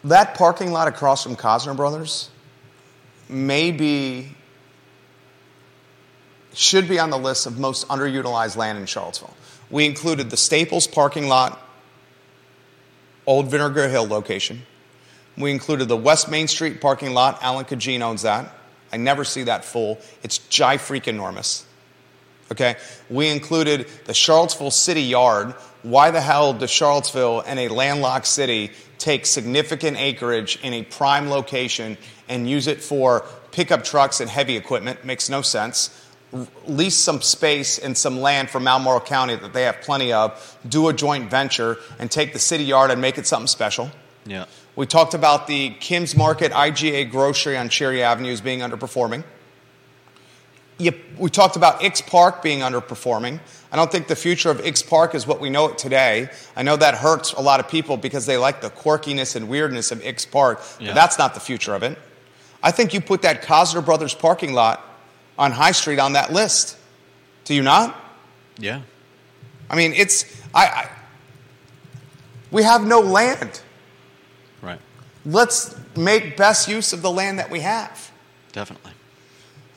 [0.03, 2.29] That parking lot across from Cosner Brothers
[3.27, 4.35] maybe
[6.53, 9.33] should be on the list of most underutilized land in Charlottesville.
[9.69, 11.61] We included the Staples parking lot
[13.25, 14.63] Old Vinegar Hill location.
[15.39, 17.39] We included the West Main Street parking lot.
[17.41, 18.53] Alan Cadgene owns that.
[18.91, 19.99] I never see that full.
[20.21, 21.65] It's jai freak enormous.
[22.51, 22.75] Okay?
[23.09, 25.53] We included the Charlottesville City Yard.
[25.83, 31.29] Why the hell does Charlottesville and a landlocked city take significant acreage in a prime
[31.29, 31.97] location
[32.27, 35.05] and use it for pickup trucks and heavy equipment?
[35.05, 35.95] Makes no sense.
[36.67, 40.89] Lease some space and some land from Albemarle County that they have plenty of, do
[40.89, 43.89] a joint venture, and take the city yard and make it something special.
[44.25, 44.45] Yeah.
[44.79, 49.25] We talked about the Kim's Market IGA grocery on Cherry Avenue as being underperforming.
[51.17, 53.41] We talked about Ix Park being underperforming.
[53.73, 56.29] I don't think the future of Ix Park is what we know it today.
[56.55, 59.91] I know that hurts a lot of people because they like the quirkiness and weirdness
[59.91, 60.87] of Ix Park, Yeah.
[60.87, 61.99] but that's not the future of it.
[62.63, 64.81] I think you put that Cosner Brothers parking lot
[65.37, 66.77] on High Street on that list.
[67.43, 68.01] Do you not?
[68.57, 68.83] Yeah.
[69.69, 70.23] I mean, it's
[70.55, 70.89] I, I
[72.49, 73.59] we have no land.
[75.29, 78.11] Let's make best use of the land that we have.
[78.51, 78.93] Definitely.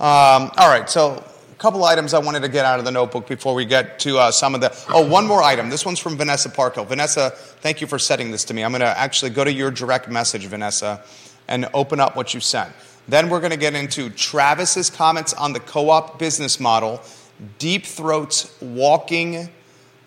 [0.01, 3.29] Um, all right, so a couple items I wanted to get out of the notebook
[3.29, 4.75] before we get to uh, some of the.
[4.89, 5.69] Oh, one more item.
[5.69, 6.87] This one's from Vanessa Parkhill.
[6.87, 8.65] Vanessa, thank you for setting this to me.
[8.65, 11.05] I'm going to actually go to your direct message, Vanessa,
[11.49, 12.73] and open up what you sent.
[13.07, 17.03] Then we're going to get into Travis's comments on the co op business model,
[17.59, 19.51] Deep Throat's walking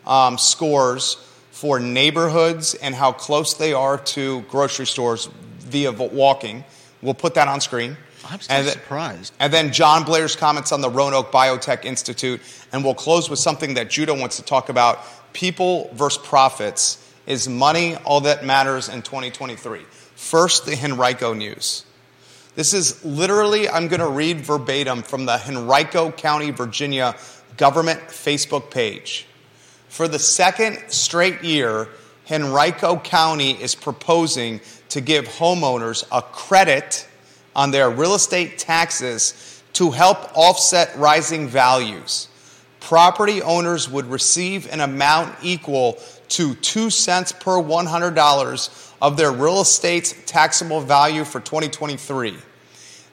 [0.08, 1.18] um, scores
[1.56, 6.66] for neighborhoods and how close they are to grocery stores via walking.
[7.02, 7.96] We'll put that on screen.
[8.26, 9.32] I'm still And surprised.
[9.40, 12.42] and then John Blair's comments on the Roanoke Biotech Institute.
[12.74, 15.00] And we'll close with something that Judah wants to talk about
[15.32, 17.02] people versus profits.
[17.26, 19.80] Is money all that matters in 2023?
[20.16, 21.86] First, the Henrico news.
[22.56, 27.16] This is literally, I'm going to read verbatim from the Henrico County, Virginia
[27.56, 29.26] government Facebook page.
[29.96, 31.88] For the second straight year,
[32.30, 37.08] Henrico County is proposing to give homeowners a credit
[37.56, 42.28] on their real estate taxes to help offset rising values.
[42.82, 49.62] Property owners would receive an amount equal to 2 cents per $100 of their real
[49.62, 52.36] estate's taxable value for 2023.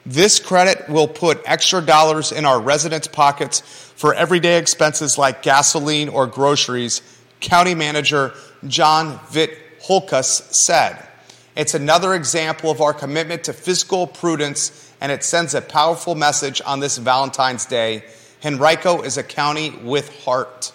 [0.05, 3.61] This credit will put extra dollars in our residents' pockets
[3.95, 7.01] for everyday expenses like gasoline or groceries,
[7.39, 8.33] County Manager
[8.67, 11.07] John Vitt Holkus said.
[11.55, 16.61] It's another example of our commitment to fiscal prudence, and it sends a powerful message
[16.65, 18.03] on this Valentine's Day.
[18.43, 20.73] Henrico is a county with heart.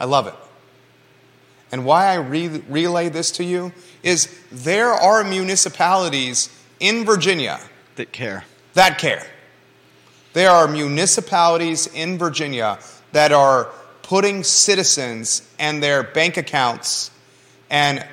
[0.00, 0.34] I love it.
[1.72, 6.48] And why I re- relay this to you is there are municipalities
[6.80, 7.60] in Virginia
[7.96, 8.44] That care.
[8.74, 9.26] that care.
[10.32, 12.78] There are municipalities in Virginia
[13.12, 13.68] that are
[14.02, 17.10] putting citizens and their bank accounts
[17.70, 18.04] and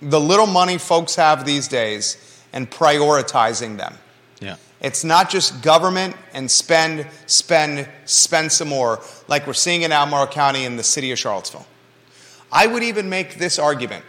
[0.00, 2.16] the little money folks have these days
[2.52, 3.94] and prioritizing them.
[4.40, 4.56] Yeah.
[4.80, 10.26] It's not just government and spend, spend, spend some more, like we're seeing in Albemarle
[10.26, 11.66] County in the city of Charlottesville.
[12.52, 14.04] I would even make this argument.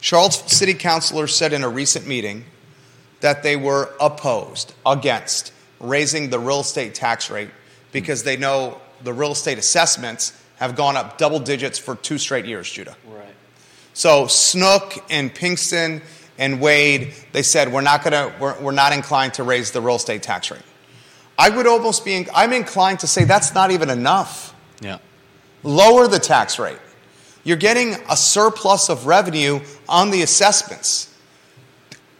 [0.00, 2.44] Charlottesville city councilors said in a recent meeting
[3.20, 7.50] that they were opposed, against raising the real estate tax rate
[7.92, 12.44] because they know the real estate assessments have gone up double digits for two straight
[12.44, 12.96] years, Judah.
[13.06, 13.34] Right.
[13.94, 16.02] So Snook and Pinkston
[16.38, 19.96] and Wade, they said we're not gonna, we're, we're not inclined to raise the real
[19.96, 20.62] estate tax rate.
[21.38, 24.54] I would almost be, I'm inclined to say that's not even enough.
[24.80, 24.98] Yeah.
[25.62, 26.78] Lower the tax rate.
[27.44, 31.09] You're getting a surplus of revenue on the assessments.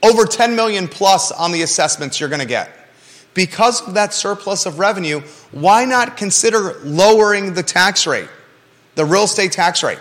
[0.03, 2.71] Over 10 million plus on the assessments you're going to get.
[3.35, 5.21] Because of that surplus of revenue,
[5.53, 8.29] why not consider lowering the tax rate,
[8.97, 9.99] the real estate tax rate?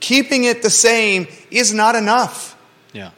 [0.00, 2.56] Keeping it the same is not enough.
[2.92, 3.10] Yeah.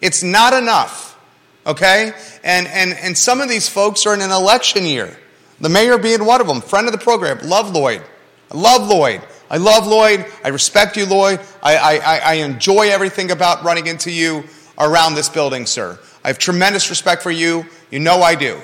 [0.00, 1.18] It's not enough.
[1.66, 2.12] Okay?
[2.42, 5.16] And, and, and some of these folks are in an election year.
[5.60, 8.02] The mayor being one of them, friend of the program, love Lloyd.
[8.50, 9.22] I love Lloyd.
[9.50, 10.26] I love Lloyd.
[10.42, 11.40] I respect you, Lloyd.
[11.62, 14.44] I, I, I- I enjoy everything about running into you
[14.78, 15.98] around this building, sir.
[16.24, 17.66] I have tremendous respect for you.
[17.90, 18.60] You know I do.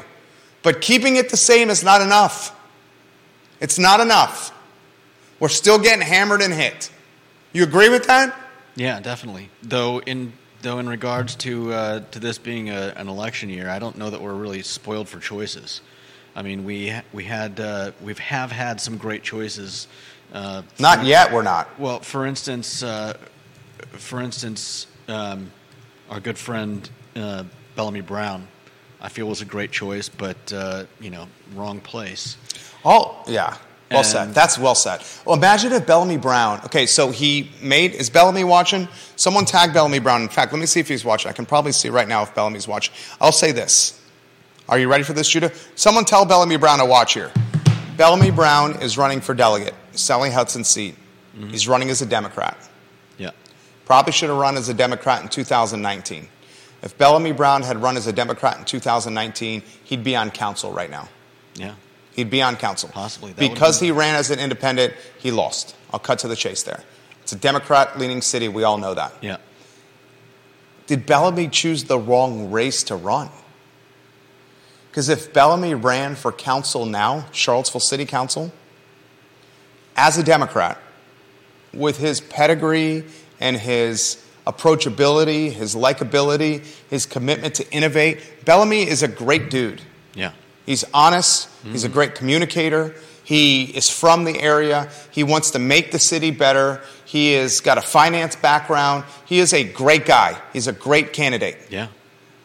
[0.62, 2.56] But keeping it the same is not enough.
[3.60, 4.52] It's not enough.
[5.38, 6.90] We're still getting hammered and hit.
[7.52, 8.36] You agree with that?
[8.76, 9.50] Yeah, definitely.
[9.62, 10.32] Though in
[10.62, 14.10] though in regards to uh, to this being a, an election year, I don't know
[14.10, 15.80] that we're really spoiled for choices.
[16.36, 19.88] I mean, we we had uh, we have had some great choices.
[20.32, 21.68] Uh, Not yet, we're not.
[21.80, 23.14] well, for instance, uh,
[23.92, 25.50] for instance, um,
[26.10, 27.44] our good friend uh,
[27.76, 28.46] Bellamy Brown,
[29.00, 32.36] I feel was a great choice, but uh, you know, wrong place.
[32.84, 33.56] Oh, yeah.
[33.90, 34.34] Well said.
[34.34, 35.02] That's well said.
[35.24, 36.60] Well, imagine if Bellamy Brown.
[36.66, 37.92] Okay, so he made.
[37.94, 38.86] Is Bellamy watching?
[39.16, 40.22] Someone tag Bellamy Brown.
[40.22, 41.28] In fact, let me see if he's watching.
[41.28, 42.94] I can probably see right now if Bellamy's watching.
[43.20, 44.00] I'll say this.
[44.68, 45.50] Are you ready for this, Judah?
[45.74, 47.32] Someone tell Bellamy Brown to watch here.
[47.96, 50.94] Bellamy Brown is running for delegate, Sally Hudson's seat.
[51.48, 52.56] He's running as a Democrat.
[53.90, 56.28] Probably should have run as a Democrat in 2019.
[56.80, 60.88] If Bellamy Brown had run as a Democrat in 2019, he'd be on council right
[60.88, 61.08] now.
[61.56, 61.74] Yeah.
[62.12, 62.88] He'd be on council.
[62.92, 63.32] Possibly.
[63.32, 65.74] That Because he ran as an independent, he lost.
[65.92, 66.84] I'll cut to the chase there.
[67.22, 68.46] It's a Democrat leaning city.
[68.46, 69.12] We all know that.
[69.20, 69.38] Yeah.
[70.86, 73.28] Did Bellamy choose the wrong race to run?
[74.88, 78.52] Because if Bellamy ran for council now, Charlottesville City Council,
[79.96, 80.78] as a Democrat,
[81.72, 83.04] with his pedigree
[83.40, 89.80] and his approachability, his likability, his commitment to innovate, Bellamy is a great dude.
[90.14, 90.32] Yeah.
[90.66, 91.48] He's honest.
[91.64, 91.94] He's a mm-hmm.
[91.94, 92.94] great communicator.
[93.24, 94.90] He is from the area.
[95.10, 96.82] He wants to make the city better.
[97.04, 99.04] He has got a finance background.
[99.24, 100.40] He is a great guy.
[100.52, 101.56] He's a great candidate.
[101.70, 101.88] Yeah.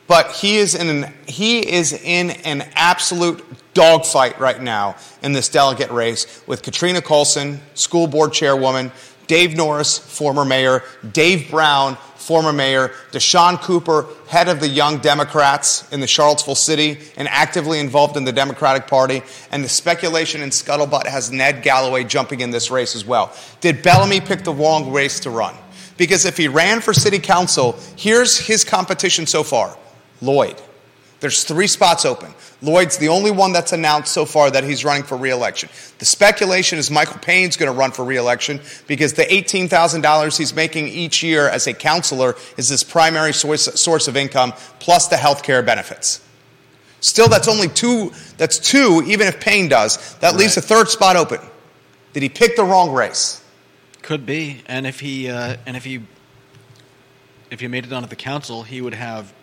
[0.08, 3.44] But he is in an, he is in an absolute
[3.74, 8.92] dogfight right now in this delegate race with Katrina Callsen, school board chairwoman,
[9.28, 15.92] Dave Norris, former mayor, Dave Brown, former mayor, Deshaun Cooper, head of the Young Democrats
[15.92, 19.22] in the Charlottesville city and actively involved in the Democratic Party.
[19.52, 23.36] And the speculation and scuttlebutt has Ned Gallaway jumping in this race as well.
[23.62, 25.56] Did Bellamy pick the wrong race to run?
[25.98, 29.78] Because if he ran for city council, here's his competition so far
[30.22, 30.60] Lloyd.
[31.26, 32.36] There's three spots open.
[32.62, 35.70] Lloyd's the only one that's announced so far that he's running for reelection.
[35.98, 40.88] The speculation is Michael Payne's going to run for reelection because the $18,000 he's making
[40.88, 45.42] each year as a counselor is his primary source, source of income, plus the health
[45.42, 46.24] care benefits.
[47.00, 48.12] Still, that's only two.
[48.38, 50.14] That's two, even if Payne does.
[50.18, 51.40] That leaves a third spot open.
[52.14, 53.44] Did he pick the wrong race?
[54.04, 56.04] Could be, and if he uh, and if he
[57.50, 59.34] if he made it onto the council, he would have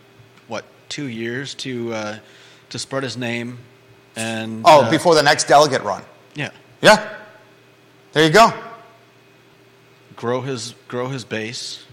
[0.92, 2.18] two years to uh,
[2.68, 3.58] to spread his name
[4.14, 6.02] and Oh, uh, before the next delegate run.
[6.34, 6.50] yeah
[6.82, 7.08] Yeah.
[8.12, 8.52] There you go.
[10.16, 11.84] grow his grow his base.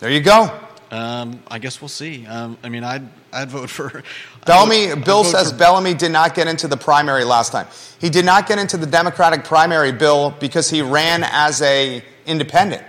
[0.00, 0.58] There you go.
[0.90, 2.26] Um, I guess we'll see.
[2.26, 4.02] Um, I mean, I'd I'd vote for
[4.46, 7.66] Bellamy, vote- Bill says for- Bellamy did not get into the primary last time.
[8.00, 12.82] He did not get into the Democratic primary, Bill, because he ran as a independent.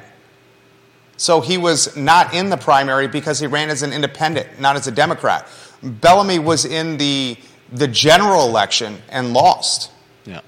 [1.18, 4.88] So he was not in the primary because he ran as an independent, not as
[4.88, 5.48] a Democrat.
[5.82, 7.38] Bellamy was in the
[7.72, 9.90] the general election and lost.
[10.26, 10.42] yeah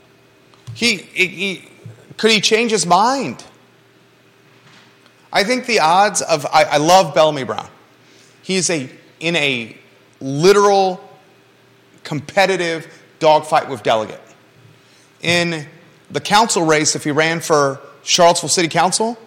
[0.73, 1.69] He, he, he-
[2.17, 3.43] could he change his mind?
[5.33, 7.67] I think the odds of I, I love Bellamy Brown.
[8.41, 8.89] He's a
[9.19, 9.75] in a
[10.21, 11.01] literal
[12.03, 12.87] competitive
[13.19, 14.21] dogfight with delegate.
[15.21, 15.65] In
[16.11, 19.17] the council race, if he ran for Charlottesville City Council.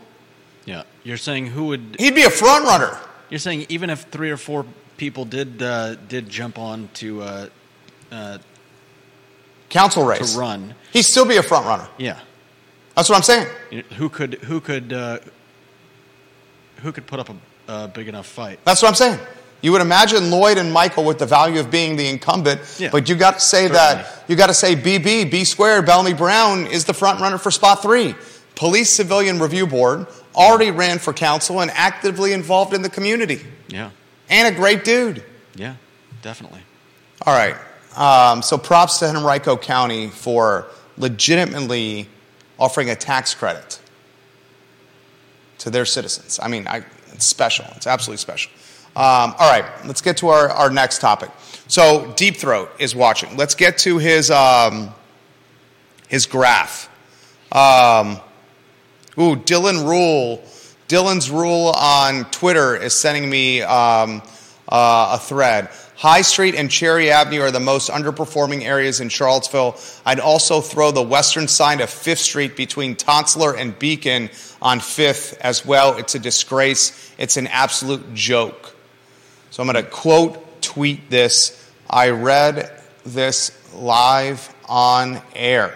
[1.09, 2.98] You're saying who would he'd be a front runner.
[3.30, 4.66] You're saying even if three or four
[4.98, 7.48] people did uh, did jump on to uh,
[8.12, 8.38] uh,
[9.70, 11.88] Council race to run, He'd still be a front runner.
[11.96, 12.20] yeah,
[12.94, 13.46] That's what I'm saying.
[13.96, 15.20] Who could who could uh,
[16.82, 18.61] who could put up a, a big enough fight?
[18.66, 19.18] That's what I'm saying.
[19.62, 22.90] You would imagine Lloyd and Michael with the value of being the incumbent, Yeah.
[22.92, 26.66] but you got to say that you got to say BB B squared Bellamy Brown
[26.66, 28.14] is the front runner for spot three.
[28.54, 33.91] Police Civilian Review Board already ran for council and actively involved in the community, Yeah,
[34.29, 35.24] and a great dude.
[35.55, 35.74] yeah,
[36.22, 36.61] definitely.
[37.26, 37.57] All right.
[37.97, 40.66] Um, so props to Henrico County for
[40.97, 42.09] legitimately
[42.59, 43.81] offering a tax credit
[45.59, 46.39] to their citizens.
[46.41, 47.64] I mean, I, it's special.
[47.76, 48.53] It's absolutely special.
[48.95, 51.31] Um, all right, let's get to our, our next topic.
[51.66, 53.37] So Deep Throat is watching.
[53.37, 54.95] Let's get to his um,
[56.09, 56.89] his graph.
[57.53, 58.20] Um,
[59.19, 60.43] ooh, Dylan Rule.
[60.89, 64.23] Dylan's Rule on Twitter is sending me um,
[64.69, 65.69] uh, a thread.
[65.97, 69.77] High Street and Cherry Avenue are the most underperforming areas in Charlottesville.
[70.07, 74.31] I'd also throw the western side of Fifth Street between Tonsler and Beacon
[74.62, 75.97] on Fifth as well.
[75.99, 77.12] It's a disgrace.
[77.19, 78.77] It's an absolute joke.
[79.51, 81.69] So I'm going to quote tweet this.
[81.91, 85.75] I read this live on air.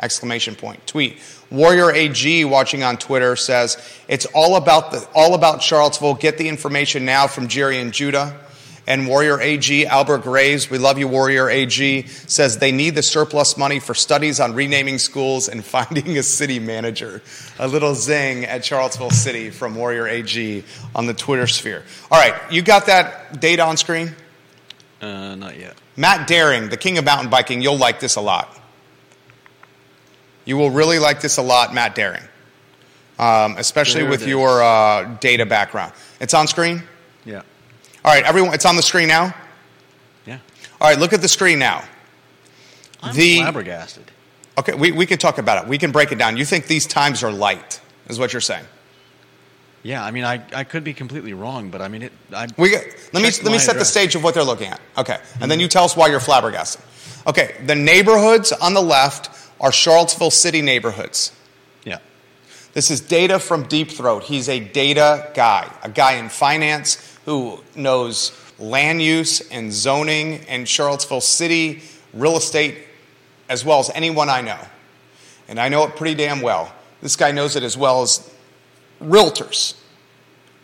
[0.00, 0.84] Exclamation point.
[0.88, 1.18] Tweet.
[1.52, 3.76] Warrior AG watching on Twitter says,
[4.08, 6.14] "It's all about the all about Charlottesville.
[6.14, 8.34] Get the information now from Jerry and Judah."
[8.84, 13.56] And Warrior AG, Albert Graves, we love you, Warrior AG, says they need the surplus
[13.56, 17.22] money for studies on renaming schools and finding a city manager.
[17.60, 20.64] A little zing at Charlottesville City from Warrior AG
[20.96, 21.84] on the Twitter sphere.
[22.10, 24.16] All right, you got that data on screen?
[25.00, 25.76] Uh, not yet.
[25.96, 28.58] Matt Daring, the king of mountain biking, you'll like this a lot.
[30.44, 32.22] You will really like this a lot, Matt Daring,
[33.18, 35.92] um, especially There with your uh, data background.
[36.20, 36.82] It's on screen?
[37.24, 37.42] Yeah.
[38.04, 39.34] All right, everyone, it's on the screen now?
[40.26, 40.38] Yeah.
[40.80, 41.84] All right, look at the screen now.
[43.02, 44.10] I'm The- flabbergasted.
[44.58, 45.68] Okay, we, we can talk about it.
[45.68, 46.36] We can break it down.
[46.36, 48.66] You think these times are light, is what you're saying.
[49.82, 52.12] Yeah, I mean, I, I could be completely wrong, but I mean, it.
[52.32, 54.80] I, We get, let me let me set the stage of what they're looking at.
[54.96, 56.82] Okay, and then you tell us why you're flabbergasted.
[57.26, 59.30] Okay, the neighborhoods on the left
[59.62, 61.32] are Charlottesville city neighborhoods.
[61.84, 61.98] yeah.
[62.74, 64.24] This is data from Deep Throat.
[64.24, 70.68] He's a data guy, a guy in finance who knows land use and zoning and
[70.68, 71.82] Charlottesville city
[72.12, 72.78] real estate
[73.48, 74.58] as well as anyone I know.
[75.48, 76.72] And I know it pretty damn well.
[77.00, 78.30] This guy knows it as well as
[79.00, 79.74] realtors.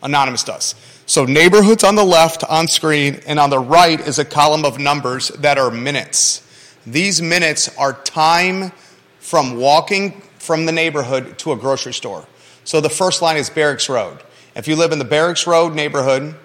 [0.01, 0.75] Anonymous does.
[1.05, 4.79] So neighborhoods on the left on screen, and on the right is a column of
[4.79, 6.45] numbers that are minutes.
[6.85, 8.71] These minutes are time
[9.19, 12.25] from walking from the neighborhood to a grocery store.
[12.63, 14.19] So the first line is Barracks Road.
[14.55, 16.35] If you live in the Barracks Road neighborhood,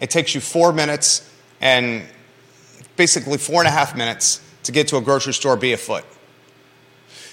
[0.00, 2.02] it takes you four minutes and
[2.96, 6.04] basically four and a half minutes to get to a grocery store be foot.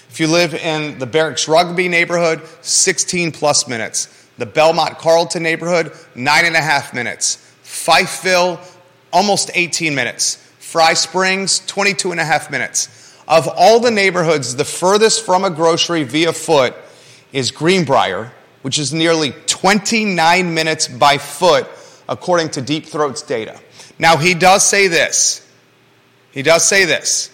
[0.08, 4.28] If you live in the Barracks Rugby neighborhood, 16 plus minutes.
[4.38, 7.36] The Belmont Carlton neighborhood, nine and a half minutes.
[7.64, 8.60] Fifeville,
[9.12, 10.36] almost 18 minutes.
[10.58, 13.03] Fry Springs, 22 and a half minutes.
[13.26, 16.74] Of all the neighborhoods, the furthest from a grocery via foot
[17.32, 21.66] is Greenbrier, which is nearly 29 minutes by foot,
[22.08, 23.58] according to Deep Throat's data.
[23.98, 25.46] Now, he does say this.
[26.32, 27.30] He does say this.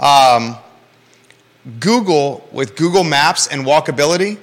[0.00, 0.56] Um,
[1.80, 4.38] Google, with Google Maps and walkability,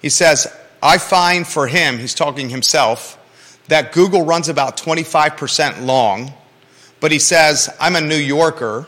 [0.00, 0.46] he says,
[0.82, 3.18] I find for him, he's talking himself,
[3.68, 6.32] that Google runs about 25% long,
[7.00, 8.86] but he says, I'm a New Yorker,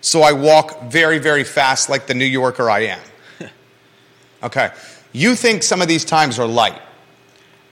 [0.00, 3.00] so I walk very, very fast like the New Yorker I am.
[4.42, 4.70] okay.
[5.12, 6.80] You think some of these times are light.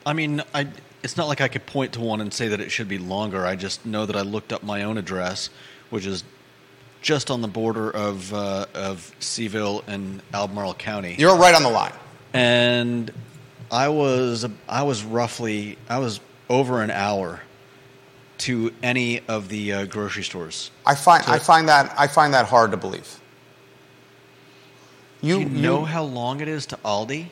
[0.04, 0.68] I mean, I,
[1.02, 3.46] it's not like I could point to one and say that it should be longer.
[3.46, 5.50] I just know that I looked up my own address,
[5.90, 6.24] which is
[7.02, 11.70] just on the border of uh, of CVille and Albemarle County, You're right on the
[11.70, 11.92] line.
[12.32, 13.12] and
[13.70, 17.40] I was I was roughly I was over an hour
[18.38, 20.70] to any of the uh, grocery stores.
[20.84, 23.20] I find, I, find that, I find that hard to believe.
[25.22, 27.26] Do you know how long it is to Aldi?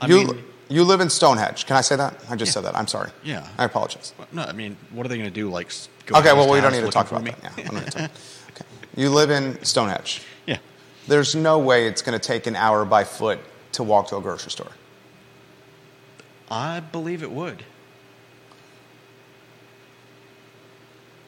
[0.00, 1.66] I you, mean, you live in Stonehenge.
[1.66, 2.14] Can I say that?
[2.30, 2.52] I just Yeah.
[2.54, 2.76] said that.
[2.76, 3.10] I'm sorry.
[3.24, 3.46] Yeah.
[3.58, 4.14] I apologize.
[4.32, 5.50] no, I mean, what are they going to do?
[5.50, 5.72] Like,
[6.06, 7.32] go Okay, well, we don't need to talk about me?
[7.42, 7.58] that.
[7.58, 8.10] Yeah, talk-
[8.50, 8.64] okay.
[8.96, 10.22] You live in Stonehenge.
[10.46, 10.58] yeah.
[11.08, 13.40] There's no way it's going to take an hour by foot
[13.72, 14.70] to walk to a grocery store.
[16.50, 17.64] I believe it would.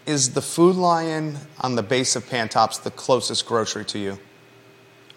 [0.06, 4.18] Is the Food Lion on the base of Pantops the closest grocery to you?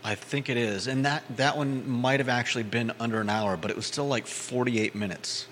[0.03, 3.57] I think it is, and that that one might have actually been under an hour,
[3.57, 5.47] but it was still like forty-eight minutes.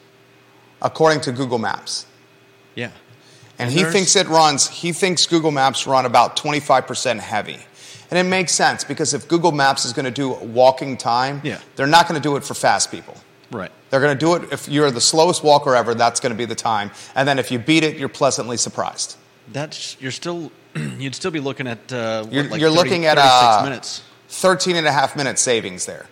[0.81, 2.05] According to Google Maps.
[2.75, 2.91] Yeah,
[3.57, 7.57] And, And he thinks it runs, he thinks Google Maps run about 25% heavy.
[8.11, 11.59] And it makes sense because if Google Maps is going to do walking time, Yeah.
[11.77, 13.15] they're not going to do it for fast people.
[13.51, 13.71] right.
[13.89, 16.43] They're going to do it if you're the slowest walker ever, that's going to be
[16.45, 16.91] the time.
[17.15, 19.15] And then if you beat it, you're pleasantly surprised.
[19.51, 23.05] That's you're still you'd still be looking at uh, what, You're, like you're 30 looking
[23.05, 24.03] at uh, minutes.
[24.29, 26.07] 13 and a half minute savings there.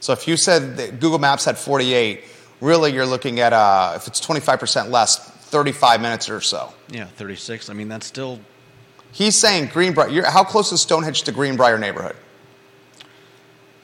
[0.00, 2.22] So if you said that Google Maps had 48,
[2.60, 6.72] really you're looking at, uh, if it's 25% less, 35 minutes or so.
[6.90, 7.70] Yeah, thirty-six.
[7.70, 8.40] I mean, that's still
[9.16, 12.16] He's saying Greenbrier, you're, how close is Stonehenge to Greenbrier neighborhood?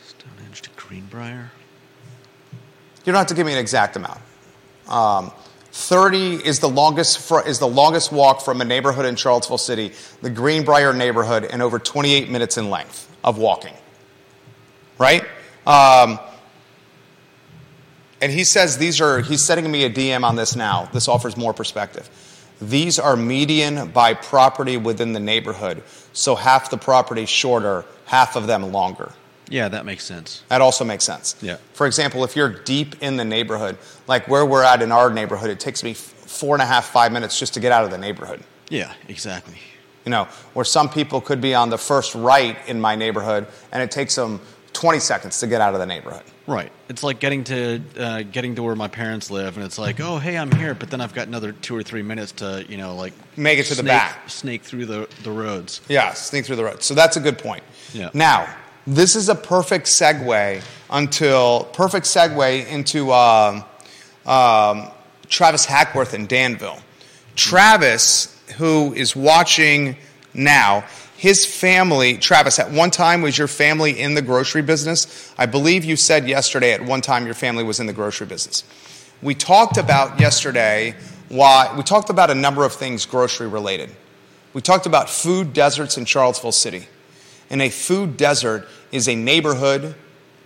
[0.04, 1.50] Stonehenge to Greenbrier.
[3.06, 4.20] You don't have to give me an exact amount.
[4.88, 5.32] Um,
[5.72, 9.92] 30 is the longest fr- is the longest walk from a neighborhood in Charlottesville City,
[10.20, 13.74] the Greenbrier neighborhood, and over 28 minutes in length of walking.
[14.98, 15.22] Right?
[15.66, 16.20] Um,
[18.20, 19.20] and he says these are.
[19.20, 20.90] He's sending me a DM on this now.
[20.92, 22.08] This offers more perspective.
[22.60, 28.46] These are median by property within the neighborhood, so half the property shorter, half of
[28.46, 29.12] them longer.
[29.52, 30.42] Yeah, that makes sense.
[30.48, 31.36] That also makes sense.
[31.42, 31.58] Yeah.
[31.74, 33.76] For example, if you're deep in the neighborhood,
[34.08, 37.12] like where we're at in our neighborhood, it takes me four and a half, five
[37.12, 38.42] minutes just to get out of the neighborhood.
[38.70, 39.58] Yeah, exactly.
[40.06, 40.24] You know,
[40.54, 44.14] where some people could be on the first right in my neighborhood, and it takes
[44.14, 44.40] them
[44.72, 46.22] 20 seconds to get out of the neighborhood.
[46.46, 46.72] Right.
[46.88, 50.18] It's like getting to uh, getting to where my parents live, and it's like, oh,
[50.18, 52.96] hey, I'm here, but then I've got another two or three minutes to, you know,
[52.96, 54.28] like Make it to the back.
[54.30, 55.82] snake through the the roads.
[55.88, 56.84] Yeah, snake through the roads.
[56.86, 57.62] So that's a good point.
[57.92, 58.10] Yeah.
[58.14, 58.48] Now,
[58.86, 63.64] this is a perfect segue until perfect segue into um,
[64.26, 64.90] um,
[65.28, 66.80] Travis Hackworth in Danville.
[67.36, 69.96] Travis, who is watching
[70.34, 70.84] now,
[71.16, 75.32] his family, Travis, at one time was your family in the grocery business?
[75.38, 78.64] I believe you said yesterday at one time your family was in the grocery business.
[79.22, 80.96] We talked about yesterday
[81.28, 83.90] why, we talked about a number of things grocery related.
[84.52, 86.88] We talked about food deserts in Charlottesville City.
[87.50, 89.94] And a food desert is a neighborhood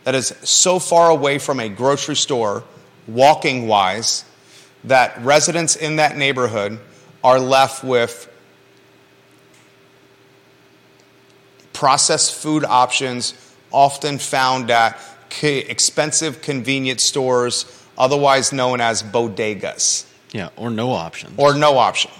[0.05, 2.65] that is so far away from a grocery store,
[3.07, 4.25] walking wise,
[4.85, 6.79] that residents in that neighborhood
[7.25, 8.33] are left with
[11.73, 13.35] processed food options
[13.73, 14.99] often found at
[15.43, 17.67] expensive convenience stores,
[17.99, 20.07] otherwise known as bodegas.
[20.33, 21.35] Yeah, or no options.
[21.37, 22.11] Or no option.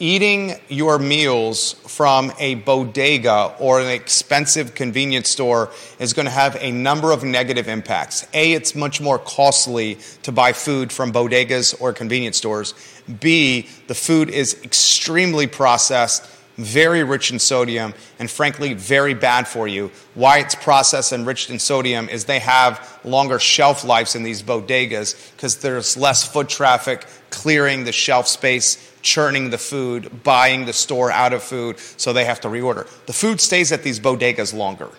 [0.00, 6.56] Eating your meals from a bodega or an expensive convenience store is going to have
[6.60, 8.24] a number of negative impacts.
[8.32, 12.74] A, it's much more costly to buy food from bodegas or convenience stores.
[13.18, 16.24] B, the food is extremely processed
[16.58, 19.90] very rich in sodium, and frankly, very bad for you.
[20.14, 24.42] Why it's processed and rich in sodium is they have longer shelf lives in these
[24.42, 30.72] bodegas because there's less foot traffic clearing the shelf space, churning the food, buying the
[30.72, 32.88] store out of food, so they have to reorder.
[33.06, 34.90] The food stays at these bodegas longer.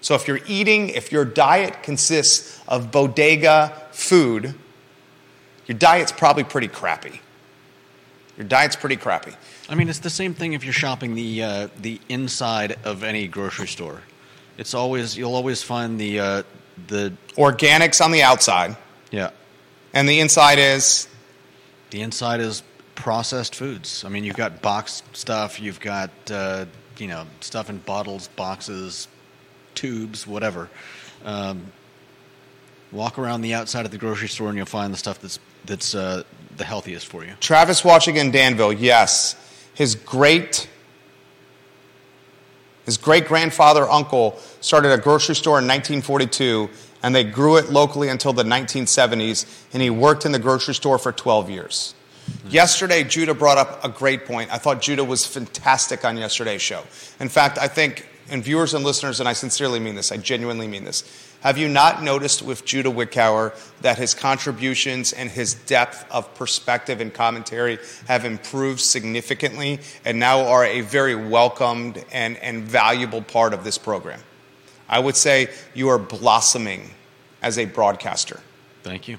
[0.00, 4.54] So if you're eating, if your diet consists of bodega food,
[5.66, 7.20] your diet's probably pretty crappy.
[8.36, 9.34] Your diet's pretty crappy.
[9.68, 13.28] I mean, it's the same thing if you're shopping the uh, the inside of any
[13.28, 14.02] grocery store.
[14.58, 16.42] It's always you'll always find the uh,
[16.88, 18.76] the organics on the outside.
[19.10, 19.30] Yeah,
[19.94, 21.08] and the inside is
[21.90, 22.62] the inside is
[22.94, 24.04] processed foods.
[24.04, 25.60] I mean, you've got boxed stuff.
[25.60, 26.66] You've got uh,
[26.98, 29.06] you know stuff in bottles, boxes,
[29.74, 30.68] tubes, whatever.
[31.24, 31.72] Um,
[32.90, 35.94] walk around the outside of the grocery store and you'll find the stuff that's that's
[35.94, 36.24] uh,
[36.56, 37.32] the healthiest for you.
[37.38, 39.36] Travis watching in Danville, yes
[39.74, 40.68] his great
[42.84, 46.68] his great grandfather uncle started a grocery store in 1942
[47.02, 50.98] and they grew it locally until the 1970s and he worked in the grocery store
[50.98, 51.94] for 12 years.
[52.48, 54.52] Yesterday judah brought up a great point.
[54.52, 56.82] I thought judah was fantastic on yesterday's show.
[57.20, 60.66] In fact i think and viewers and listeners and i sincerely mean this i genuinely
[60.66, 61.04] mean this
[61.42, 67.00] have you not noticed with Judah Wickower that his contributions and his depth of perspective
[67.00, 73.54] and commentary have improved significantly and now are a very welcomed and, and valuable part
[73.54, 74.20] of this program?
[74.88, 76.90] I would say you are blossoming
[77.42, 78.38] as a broadcaster.
[78.84, 79.18] Thank you.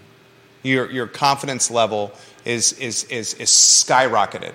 [0.61, 2.13] Your, your confidence level
[2.45, 4.53] is, is, is, is skyrocketed,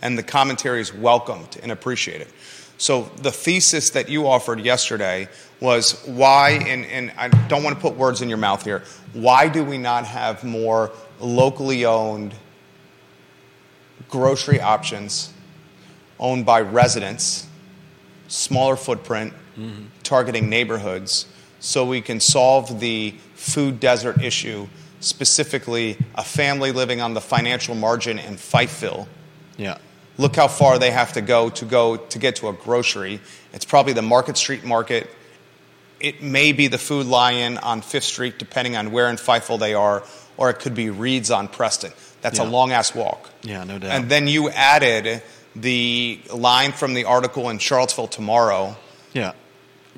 [0.00, 2.28] and the commentary is welcomed and appreciated.
[2.80, 5.28] So, the thesis that you offered yesterday
[5.60, 9.50] was why, and, and I don't want to put words in your mouth here, why
[9.50, 12.32] do we not have more locally owned
[14.08, 15.30] grocery options
[16.18, 17.46] owned by residents,
[18.28, 19.84] smaller footprint, mm-hmm.
[20.02, 21.26] targeting neighborhoods,
[21.58, 24.66] so we can solve the food desert issue,
[25.00, 29.06] specifically a family living on the financial margin in Fifeville.
[29.58, 29.76] Yeah.
[30.20, 33.20] Look how far they have to go to go to get to a grocery.
[33.52, 35.10] It's probably the Market Street Market
[36.00, 39.74] it may be the Food Lion on Fifth Street, depending on where in Fifeville they
[39.74, 40.02] are,
[40.36, 41.92] or it could be Reid's on Preston.
[42.22, 42.46] That's yeah.
[42.46, 43.30] a long ass walk.
[43.42, 43.92] Yeah, no doubt.
[43.92, 45.22] And then you added
[45.54, 48.76] the line from the article in Charlottesville tomorrow.
[49.12, 49.32] Yeah,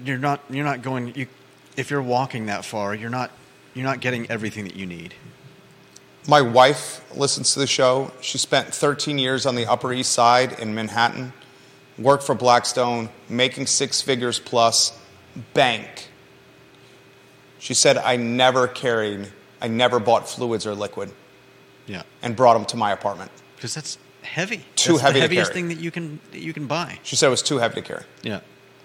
[0.05, 1.15] you're not you're not going.
[1.15, 1.27] You,
[1.77, 3.31] if you're walking that far, you're not
[3.75, 5.15] you're not getting everything that you need.
[6.29, 8.13] My wife listens to the show.
[8.21, 11.33] She spent 13 years on the Upper East Side in Manhattan,
[11.99, 14.99] worked for Blackstone, making six figures plus
[15.55, 16.09] bank.
[17.59, 19.29] She said, I never carried,
[19.61, 21.13] I never bought fluids or liquid.
[21.87, 22.03] Yeah.
[22.23, 23.31] And brought them to my apartment.
[23.57, 24.65] Because that's heavy.
[24.77, 25.69] Too that's heavy the heaviest to carry.
[25.69, 26.99] thing that you can that you can buy.
[27.03, 28.05] She said it was too heavy to carry.
[28.23, 28.41] Yeah.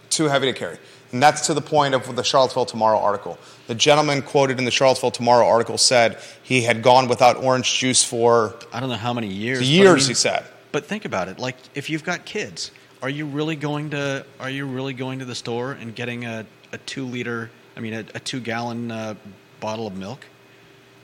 [0.10, 0.78] Too heavy to carry.
[1.12, 3.38] And that's to the point of the Charlottesville Tomorrow article.
[3.68, 8.04] The gentleman quoted in the Charlottesville Tomorrow article said he had gone without orange juice
[8.04, 9.70] for I don't know how many years.
[9.70, 10.46] Years, I mean, he said.
[10.72, 11.40] But think about it.
[11.40, 15.26] Like if you've got kids, are you really going to are you really going to
[15.26, 19.16] the store and getting a, a two liter I mean a, a two gallon uh,
[19.60, 20.26] bottle of milk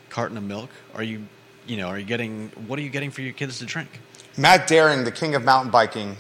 [0.10, 1.26] carton of milk are you
[1.68, 4.00] you know are you getting what are you getting for your kids to drink
[4.38, 6.18] Matt Daring the king of mountain biking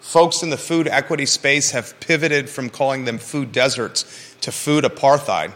[0.00, 4.84] folks in the food equity space have pivoted from calling them food deserts to food
[4.84, 5.52] apartheid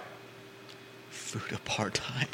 [1.11, 2.29] food apartheid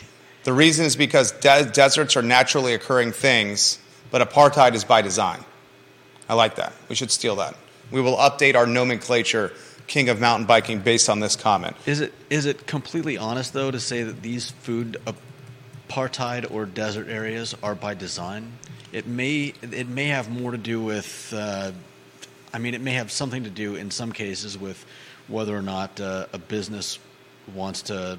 [0.45, 3.79] the reason is because de- deserts are naturally occurring things
[4.11, 5.45] but apartheid is by design
[6.29, 6.73] I like that.
[6.89, 7.57] We should steal that.
[7.91, 9.53] We will update our nomenclature,
[9.87, 11.77] king of mountain biking, based on this comment.
[11.87, 14.99] Is it is it completely honest though to say that these food
[15.89, 18.53] apartheid or desert areas are by design?
[18.93, 21.73] It may it may have more to do with uh,
[22.53, 24.85] I mean, it may have something to do in some cases with
[25.29, 26.99] whether or not uh, a business
[27.55, 28.19] wants to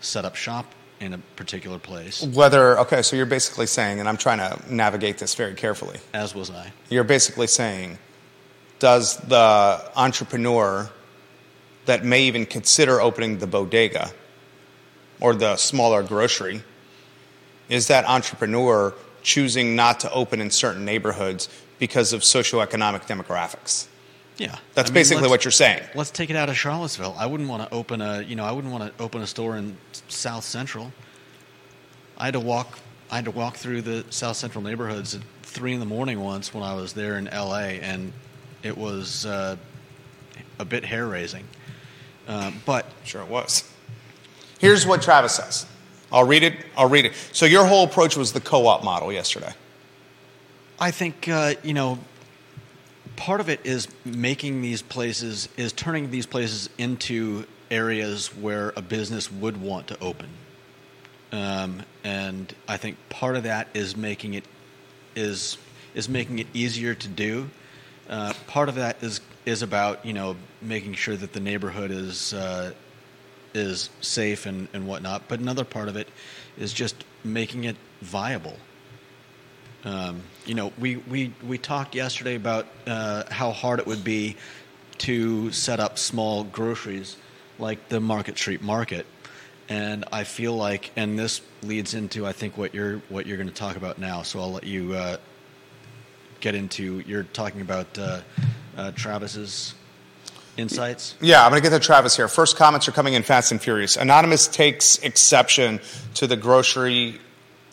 [0.00, 4.16] set up shop in a particular place, Whether, okay, so you're basically saying, and I'm
[4.16, 5.98] trying to navigate this very carefully.
[6.12, 6.72] as was I.
[6.90, 7.98] You're basically saying,
[8.80, 10.90] does the entrepreneur
[11.86, 14.10] that may even consider opening the bodega
[15.20, 16.62] or the smaller grocery,
[17.68, 21.48] is that entrepreneur choosing not to open in certain neighborhoods
[21.78, 23.86] because of socioeconomic demographics?
[24.38, 25.82] Yeah, That's I mean, basically what you're saying.
[25.96, 27.16] Let's take it out of Charlottesville.
[27.18, 29.56] I wouldn't want to open a, you know, I wouldn't want to open a store
[29.56, 29.76] in
[30.08, 30.92] South Central.
[32.16, 32.78] I had to walk,
[33.10, 36.54] I had to walk through the South Central neighborhoods at three in the morning once
[36.54, 37.80] when I was there in L.A.
[37.80, 38.12] and
[38.62, 39.56] it was uh,
[40.60, 41.44] a bit hair raising.
[42.28, 43.64] Uh, but Sure, it was.
[44.58, 45.66] Here's what Travis says.
[46.12, 46.54] I'll read it.
[46.76, 47.14] I'll read it.
[47.32, 49.52] So your whole approach was the co-op model yesterday.
[50.80, 51.98] I think uh, you know
[53.16, 58.82] part of it is making these places is turning these places into areas where a
[58.82, 60.28] business would want to open,
[61.32, 64.44] um, and I think part of that is making it
[65.16, 65.58] is
[65.94, 67.50] is making it easier to do.
[68.08, 72.32] Uh, part of that is is about you know making sure that the neighborhood is
[72.34, 72.72] uh,
[73.52, 75.22] is safe and, and whatnot.
[75.26, 76.08] But another part of it
[76.56, 78.56] is just making it viable.
[79.84, 84.36] Um, you know, we, we, we talked yesterday about uh, how hard it would be
[84.98, 87.16] to set up small groceries
[87.58, 89.06] like the Market Street Market.
[89.68, 93.50] And I feel like, and this leads into, I think, what you're, what you're going
[93.50, 94.22] to talk about now.
[94.22, 95.18] So I'll let you uh,
[96.40, 98.22] get into, you're talking about uh,
[98.78, 99.74] uh, Travis's
[100.56, 101.14] insights.
[101.20, 102.26] Yeah, I'm going to get to Travis here.
[102.26, 103.98] First comments are coming in fast and furious.
[103.98, 105.80] Anonymous takes exception
[106.14, 107.20] to the grocery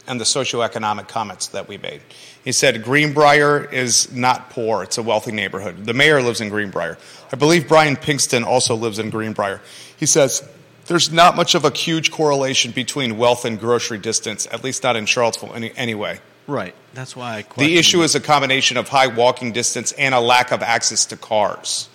[0.08, 2.02] and the socioeconomic comments that we made.
[2.44, 5.86] He said Greenbrier is not poor, it's a wealthy neighborhood.
[5.86, 6.98] The mayor lives in Greenbrier.
[7.32, 9.62] I believe Brian Pinkston also lives in Greenbrier.
[9.98, 10.48] He says
[10.88, 14.96] there's not much of a huge correlation between wealth and grocery distance, at least not
[14.96, 16.20] in Charlottesville any, anyway.
[16.48, 16.76] Right.
[16.94, 20.20] That's why I question The issue is a combination of high walking distance and a
[20.20, 21.90] lack of access to cars.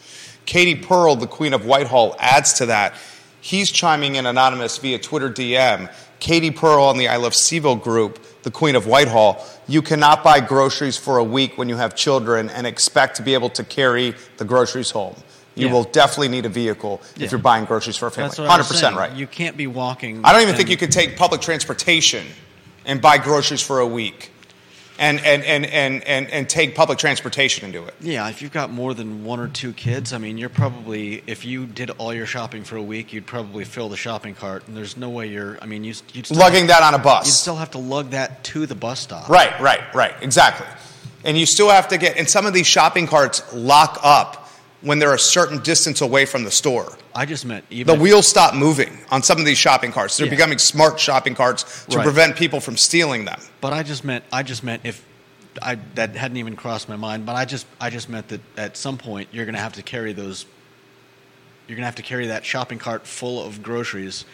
[0.45, 2.95] Katie Pearl, the Queen of Whitehall, adds to that.
[3.41, 5.93] He's chiming in anonymous via Twitter DM.
[6.21, 9.45] Katie Pearl on the I Love CVille group, the Queen of Whitehall.
[9.67, 13.35] You cannot buy groceries for a week when you have children and expect to be
[13.35, 15.17] able to carry the groceries home.
[15.55, 15.73] You Yeah.
[15.73, 17.25] will definitely need a vehicle Yeah.
[17.25, 18.29] if you're buying groceries for a family.
[18.29, 19.13] That's what I was 100% right.
[19.13, 20.21] You can't be walking.
[20.25, 22.27] I don't even think you could take public transportation
[22.87, 24.31] and buy groceries for a week
[25.01, 27.95] and, and, and, and, and, and take public transportation and do it.
[28.01, 31.45] Yeah, if you've got more than one or two kids, I mean, you're probably if
[31.45, 34.77] you did all your shopping for a week, you'd probably fill the shopping cart, and
[34.77, 35.59] there's no way you're.
[35.63, 37.27] I mean, you you'd still, Lugging that on a bus.
[37.27, 39.29] you'd still have to lug that to the bus stop.
[39.29, 40.15] Right, right, right.
[40.21, 40.67] Exactly.
[41.25, 44.40] And you still have to get, and some of these shopping carts lock up
[44.83, 46.97] when they're a certain distance away from the store.
[47.15, 50.17] I just meant even The wheels stop moving on some of these shopping carts.
[50.17, 50.31] They're Yeah.
[50.31, 52.05] becoming smart shopping carts to Right.
[52.05, 53.41] prevent people from stealing them.
[53.61, 55.03] But I just meant I just meant if
[55.61, 57.27] I that hadn't even crossed my mind.
[57.27, 59.83] But I just I just meant that at some point you're going to have to
[59.83, 60.47] carry those.
[61.69, 64.25] You're going to have to carry that shopping cart full of groceries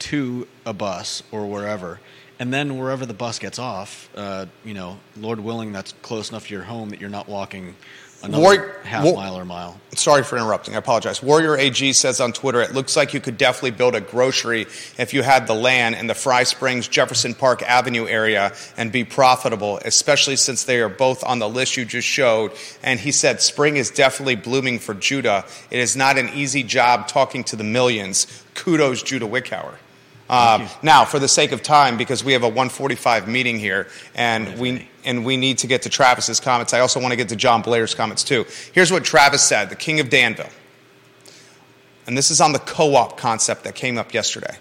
[0.00, 1.98] to a bus or wherever,
[2.38, 6.46] and then wherever the bus gets off, uh, you know, Lord willing, that's close enough
[6.46, 7.74] to your home that you're not walking
[8.22, 9.80] another War- half war- mile or mile.
[9.94, 10.74] Sorry for interrupting.
[10.74, 11.22] I apologize.
[11.22, 14.62] Warrior AG says on Twitter, it looks like you could definitely build a grocery
[14.96, 19.02] if you had the land in the Fry Springs, Jefferson Park Avenue area and be
[19.04, 22.52] profitable, especially since they are both on the list you just showed.
[22.82, 25.44] And he said, spring is definitely blooming for Judah.
[25.70, 28.26] It is not an easy job talking to the millions.
[28.54, 29.74] Kudos, Judah Wickhauer.
[30.30, 34.58] Um, now, for the sake of time, because we have a 145 meeting here, and
[34.60, 36.74] we and we need to get to Travis's comments.
[36.74, 38.44] I also want to get to John Blair's comments too.
[38.72, 40.50] Here's what Travis said: the King of Danville,
[42.06, 44.58] and this is on the co-op concept that came up yesterday.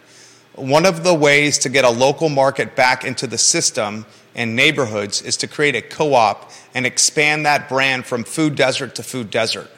[0.56, 5.22] One of the ways to get a local market back into the system and neighborhoods
[5.22, 9.70] is to create a co-op and expand that brand from food desert to food desert.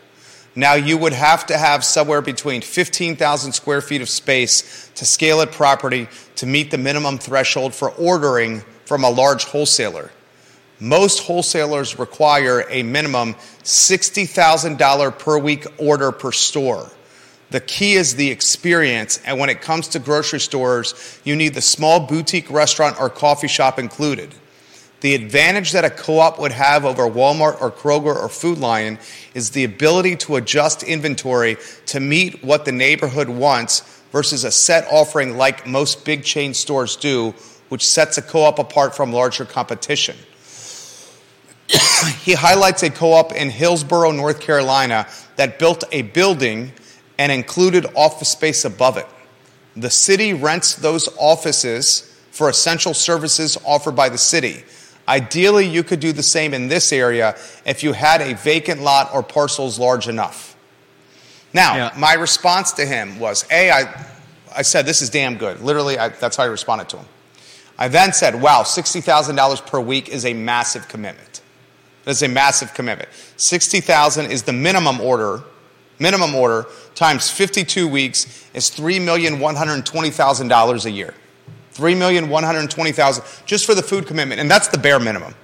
[0.56, 5.42] Now, you would have to have somewhere between 15,000 square feet of space to scale
[5.42, 10.12] it property to meet the minimum threshold for ordering from a large wholesaler.
[10.80, 16.90] Most wholesalers require a minimum $60,000 per week order per store.
[17.52, 21.62] The key is the experience, and when it comes to grocery stores, you need the
[21.62, 24.34] small boutique restaurant or coffee shop included.
[25.02, 29.00] The advantage that a co op would have over Walmart or Kroger or Food Lion
[29.34, 31.58] is the ability to adjust inventory
[31.88, 36.96] to meet what the neighborhood wants versus a set offering like most big chain stores
[36.96, 37.34] do,
[37.70, 40.16] which sets a co op apart from larger competition.
[42.24, 46.72] he highlights a co op in Hillsborough, North Carolina, that built a building
[47.18, 49.06] and included office space above it.
[49.76, 54.64] The city rents those offices for essential services offered by the city.
[55.08, 59.10] Ideally, you could do the same in this area if you had a vacant lot
[59.14, 60.56] or parcels large enough.
[61.54, 61.94] Now, Yeah.
[61.98, 64.06] my response to him was A, I,
[64.56, 65.62] I said, this is damn good.
[65.62, 67.06] Literally, I, that's how I responded to him.
[67.78, 71.29] I then said, wow, $60,000 per week is a massive commitment.
[72.06, 73.10] That's a massive commitment.
[73.38, 75.44] 60,000 is the minimum order.
[76.00, 81.14] Minimum order times 52 weeks is $3,120,000 a year.
[81.74, 85.36] 3,120,000 just for the food commitment and that's the bare minimum.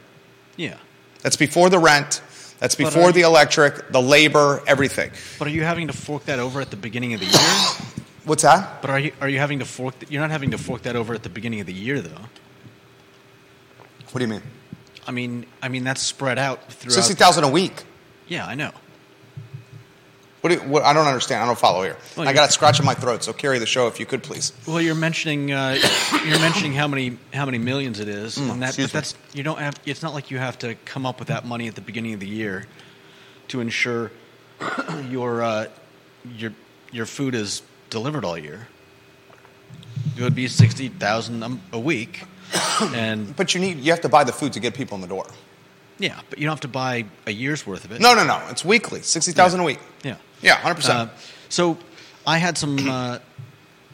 [0.58, 0.78] Yeah.
[1.22, 2.22] That's before the rent,
[2.60, 5.12] that's before the you- electric, the labor, everything.
[5.40, 7.40] But are you having to fork that over at the beginning of the year?
[8.26, 8.82] What's that?
[8.82, 9.94] but are you are you having to fork?
[10.10, 12.22] You're not having to fork that over at the beginning of the year, though.
[14.12, 14.42] What do you mean?
[15.08, 16.94] I mean, I mean that's spread out throughout.
[16.94, 17.84] 60,000 a week.
[18.28, 18.72] Yeah, I know.
[20.42, 21.42] What, do you, what I don't understand.
[21.42, 21.98] I don't follow here.
[22.16, 24.54] Well, I got it scratching my throat, so carry the show if you could please.
[24.68, 25.80] Well, you're mentioning uh,
[26.24, 29.42] you're mentioning how many how many millions it is, and that, Mm, but that's you
[29.42, 29.80] don't have.
[29.88, 32.20] It's not like you have to come up with that money at the beginning of
[32.20, 32.68] the year
[33.48, 34.12] to ensure
[35.10, 35.66] your uh,
[36.38, 36.54] your
[36.92, 38.68] your food is delivered all year.
[40.16, 42.24] It would be sixty thousand a week,
[42.96, 45.08] and But you need you have to buy the food to get people in the
[45.08, 45.26] door.
[46.00, 48.02] yeah, but you don't have to buy a year's worth of it.
[48.02, 48.42] No, no, no.
[48.50, 49.02] It's weekly.
[49.02, 49.80] 60,000 a week.
[50.04, 50.18] Yeah.
[50.42, 50.90] Yeah, 100%.
[50.90, 51.08] Uh,
[51.50, 51.78] so
[52.28, 52.90] I had some.
[52.90, 53.20] Uh,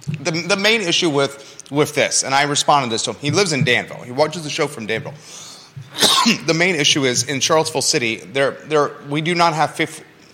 [0.20, 3.32] the, the main issue with, with this, and I responded to this to him, he
[3.32, 4.01] lives in Danville.
[4.01, 5.14] He watches the show from Danville.
[6.45, 9.80] the main issue is in Charlottesville City, there, there, we, do not have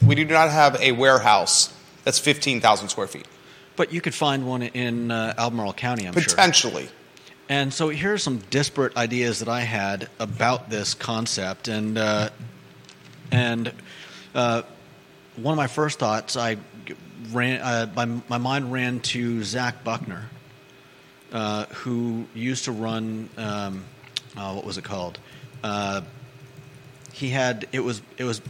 [0.06, 1.74] we do not have a warehouse
[2.04, 3.28] that's 15,000 square feet.
[3.76, 6.40] but you could find one in uh, Albemarle County, I'm sure.
[7.50, 12.30] And so here are some disparate ideas that I had about this concept, and uh,
[13.32, 13.72] and
[14.36, 14.64] uh,
[15.38, 16.58] one of my first thoughts, I
[17.32, 20.26] ran, uh, my, my mind ran to Zach Buckner,
[21.32, 23.86] uh, who used to run, um,
[24.36, 25.18] uh, what was it called?
[25.64, 26.02] Uh,
[27.14, 28.42] he had it was it was,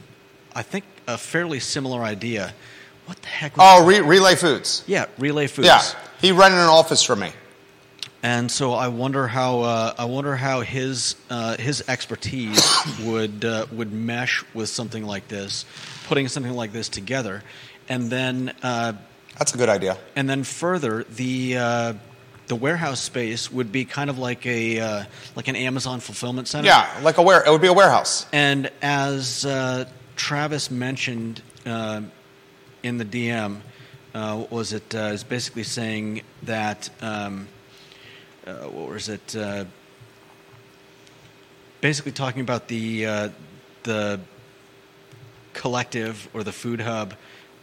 [0.56, 2.52] I think, a fairly similar idea.
[3.06, 3.56] What the heck?
[3.58, 4.84] Was Oh, Re- Relay Foods.
[4.88, 5.68] yeah, Relay Foods.
[5.68, 5.82] Yeah.
[6.20, 7.32] He rented an office for me.
[8.24, 12.66] And so I wonder how uh, I wonder how his uh, his expertise
[13.04, 15.66] would uh, would mesh with something like this,
[16.08, 17.44] putting something like this together,
[17.88, 18.94] and then uh,
[19.38, 19.98] That's a good idea.
[20.16, 21.94] and then further the uh,
[22.48, 25.04] the warehouse space would be kind of like a uh,
[25.36, 26.66] like an Amazon fulfillment center.
[26.68, 27.46] Yeah, like a ware.
[27.46, 28.26] It would be a warehouse.
[28.34, 32.02] And as uh, Travis mentioned uh,
[32.82, 33.60] in the DM,
[34.16, 34.96] uh, what was it?
[34.96, 37.48] Uh, is basically saying that um,
[38.48, 39.36] what was it?
[39.36, 39.66] Uh,
[41.82, 43.30] basically talking about the uh,
[43.84, 44.20] the
[45.54, 47.14] collective or the food hub.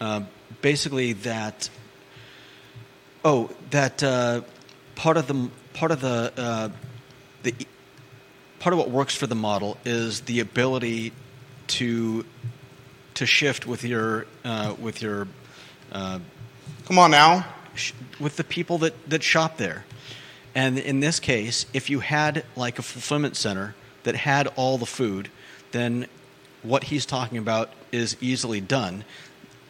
[0.00, 0.22] Uh,
[0.62, 1.70] basically, that
[3.24, 4.42] oh, that uh,
[4.94, 6.68] part of the part of the uh,
[7.42, 7.54] the
[8.58, 11.12] part of what works for the model is the ability
[11.66, 12.24] to
[13.14, 15.28] to shift with your uh, with your
[15.92, 16.18] uh,
[16.86, 17.46] Come on now.
[17.74, 19.84] sh- with the people that, that shop there.
[20.54, 23.74] And in this case, if you had like a fulfillment center
[24.04, 25.30] that had all the food,
[25.72, 26.06] then
[26.62, 29.04] what he's talking about is easily done.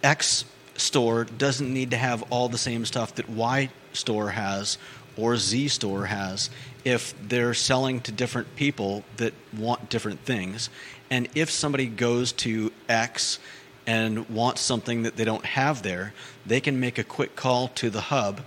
[0.03, 0.45] X
[0.77, 4.77] store doesn't need to have all the same stuff that Y store has
[5.17, 6.51] or Z store has
[6.85, 10.69] if they're selling to different people that want different things.
[11.11, 13.39] And if somebody goes to X
[13.87, 16.13] and wants something that they don't have there,
[16.45, 18.41] they can make a quick call to the hub,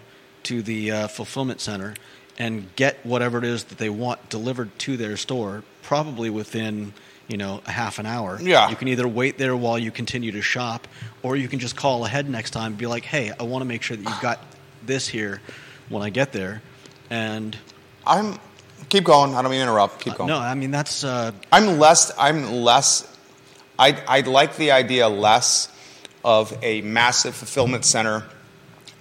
[0.43, 1.95] to the uh, fulfillment center,
[2.37, 6.93] and get whatever it is that they want delivered to their store, probably within
[7.27, 8.39] you know a half an hour.
[8.41, 8.69] Yeah.
[8.69, 10.87] You can either wait there while you continue to shop,
[11.23, 13.65] or you can just call ahead next time and be like, "Hey, I want to
[13.65, 14.39] make sure that you've got
[14.85, 15.41] this here
[15.89, 16.61] when I get there."
[17.09, 17.57] And
[18.05, 18.39] I'm.
[18.89, 19.35] Keep going.
[19.35, 19.99] I don't mean to interrupt.
[19.99, 20.29] Keep going.
[20.29, 22.11] no, I mean that's uh, I'm less.
[22.17, 23.11] I'm less.
[23.77, 25.69] I I like the idea less
[26.23, 28.23] of a massive fulfillment center,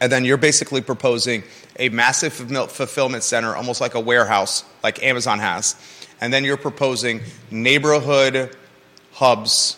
[0.00, 1.44] and then you're basically proposing
[1.78, 5.76] a massive fulfill- fulfillment center, almost like a warehouse, like Amazon has,
[6.20, 7.20] and then you're proposing
[7.50, 8.56] neighborhood
[9.12, 9.76] hubs,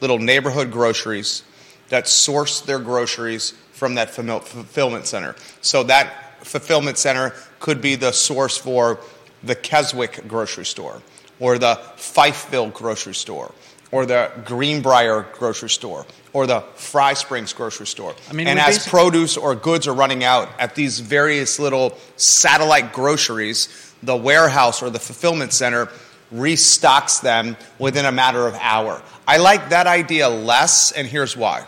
[0.00, 1.42] little neighborhood groceries
[1.88, 5.34] that source their groceries from that fulfill- fulfillment center.
[5.60, 9.00] So that fulfillment center could be the source for
[9.42, 11.00] the Keswick grocery store,
[11.40, 13.54] or the Fifeville grocery store,
[13.90, 18.14] or the Greenbrier grocery store, or the Fry Springs grocery store.
[18.28, 22.92] I mean, and as produce or goods are running out at these various little satellite
[22.92, 25.88] groceries, the warehouse or the fulfillment center
[26.32, 29.02] restocks them within a matter of hour.
[29.26, 31.66] I like that idea less, and here's why.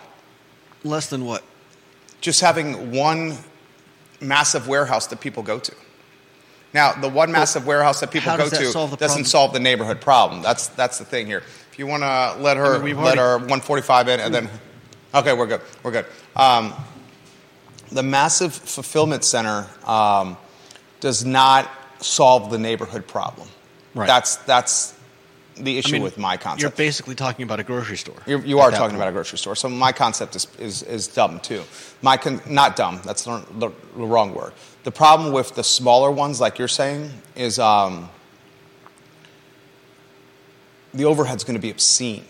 [0.84, 1.42] Less than what?
[2.20, 3.36] Just having one
[4.20, 5.74] massive warehouse that people go to.
[6.72, 9.24] Now, the one massive warehouse that people go that to solve doesn't problem?
[9.24, 10.40] solve the neighborhood problem.
[10.42, 11.42] That's that's the thing here.
[11.72, 14.50] If you want to let her I mean, let already- our 145 in, and then
[15.14, 15.60] okay, we're good.
[15.82, 16.06] We're good.
[16.36, 16.74] Um,
[17.92, 20.36] the massive fulfillment center um,
[21.00, 23.48] does not solve the neighborhood problem.
[23.94, 24.06] Right.
[24.06, 24.94] That's that's
[25.56, 26.62] the issue I mean, with my concept.
[26.62, 28.16] You're basically talking about a grocery store.
[28.26, 28.96] You're, you are talking point.
[28.96, 29.56] about a grocery store.
[29.56, 31.62] So my concept is, is, is dumb too.
[32.02, 33.00] My con- not dumb.
[33.04, 34.52] That's the, the, the wrong word.
[34.84, 38.08] The problem with the smaller ones, like you're saying, is um,
[40.92, 42.24] the overhead's going to be obscene.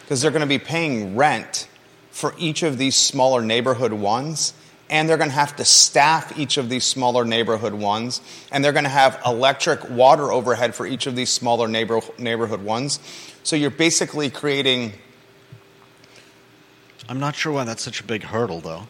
[0.00, 1.68] Because they're going to be paying rent
[2.10, 4.54] for each of these smaller neighborhood ones
[4.90, 8.20] and they're going to have to staff each of these smaller neighborhood ones
[8.50, 12.62] and they're going to have electric water overhead for each of these smaller neighbor, neighborhood
[12.62, 13.00] ones.
[13.42, 14.92] So you're basically creating
[17.08, 18.86] I'm not sure why that's such a big hurdle, though.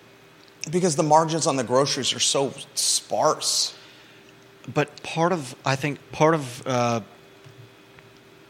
[0.70, 3.74] because the margins on the groceries are so sparse.
[4.72, 7.00] But part of I think part of uh,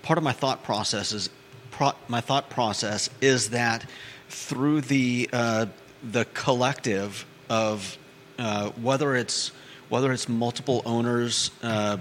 [0.03, 1.31] part of my thought process is
[1.71, 3.87] pro- my thought process is that
[4.29, 5.67] through the uh,
[6.03, 7.97] the collective of
[8.39, 9.53] uh, whether it's
[9.89, 11.99] whether it's multiple owners uh,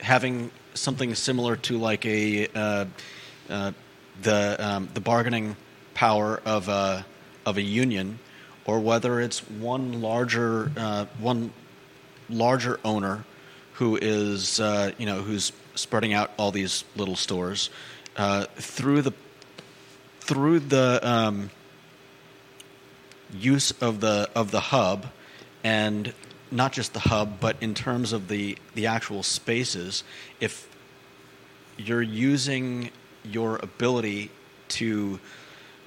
[0.00, 2.84] having something similar to like a uh,
[3.48, 3.72] uh,
[4.22, 5.56] the um, the bargaining
[5.94, 7.04] power of a
[7.46, 8.18] of a union,
[8.64, 11.52] or whether it's one larger uh, one
[12.28, 13.24] larger owner
[13.74, 14.58] who is
[14.98, 17.70] you know who's spreading out all these little stores
[18.16, 19.12] uh, through the
[20.20, 21.50] through the um,
[23.32, 25.06] use of the of the hub
[25.64, 26.12] and
[26.50, 30.04] not just the hub but in terms of the the actual spaces
[30.40, 30.68] if
[31.78, 32.90] you're using
[33.24, 34.30] your ability
[34.68, 35.18] to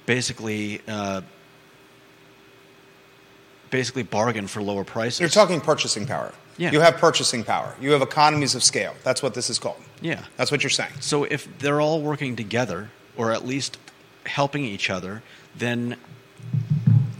[0.06, 1.20] basically uh,
[3.70, 5.20] basically bargain for lower prices.
[5.20, 6.70] You're talking purchasing power Yeah.
[6.72, 10.22] you have purchasing power you have economies of scale that's what this is called yeah
[10.36, 13.78] that's what you're saying So if they're all working together, or at least
[14.26, 15.22] helping each other,
[15.56, 15.96] then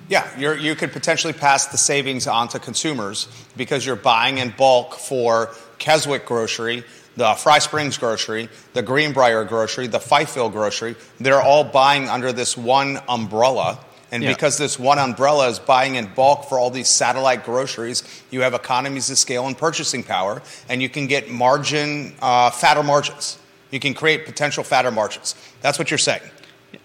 [0.08, 3.26] Yeah, you're, you could potentially pass the savings on to consumers
[3.56, 6.84] because you're buying in bulk for Keswick Grocery,
[7.16, 10.94] the Fry Springs Grocery, the Greenbrier Grocery, the Fifeville Grocery.
[11.20, 13.78] They're all buying under this one umbrella.
[14.14, 14.28] And Yeah.
[14.32, 18.54] because this one umbrella is buying in bulk for all these satellite groceries, you have
[18.54, 23.38] economies of scale and purchasing power, and you can get margin, uh, fatter margins.
[23.72, 25.34] You can create potential fatter margins.
[25.62, 26.22] That's what you're saying.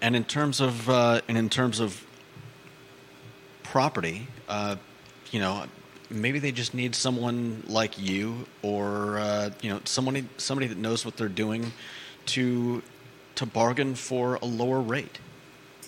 [0.00, 2.04] and in terms of uh, and in terms of
[3.62, 4.74] property, uh,
[5.30, 5.64] you know,
[6.10, 11.04] maybe they just need someone like you, or uh, you know, somebody somebody that knows
[11.04, 11.72] what they're doing
[12.26, 12.82] to
[13.36, 15.18] to bargain for a lower rate.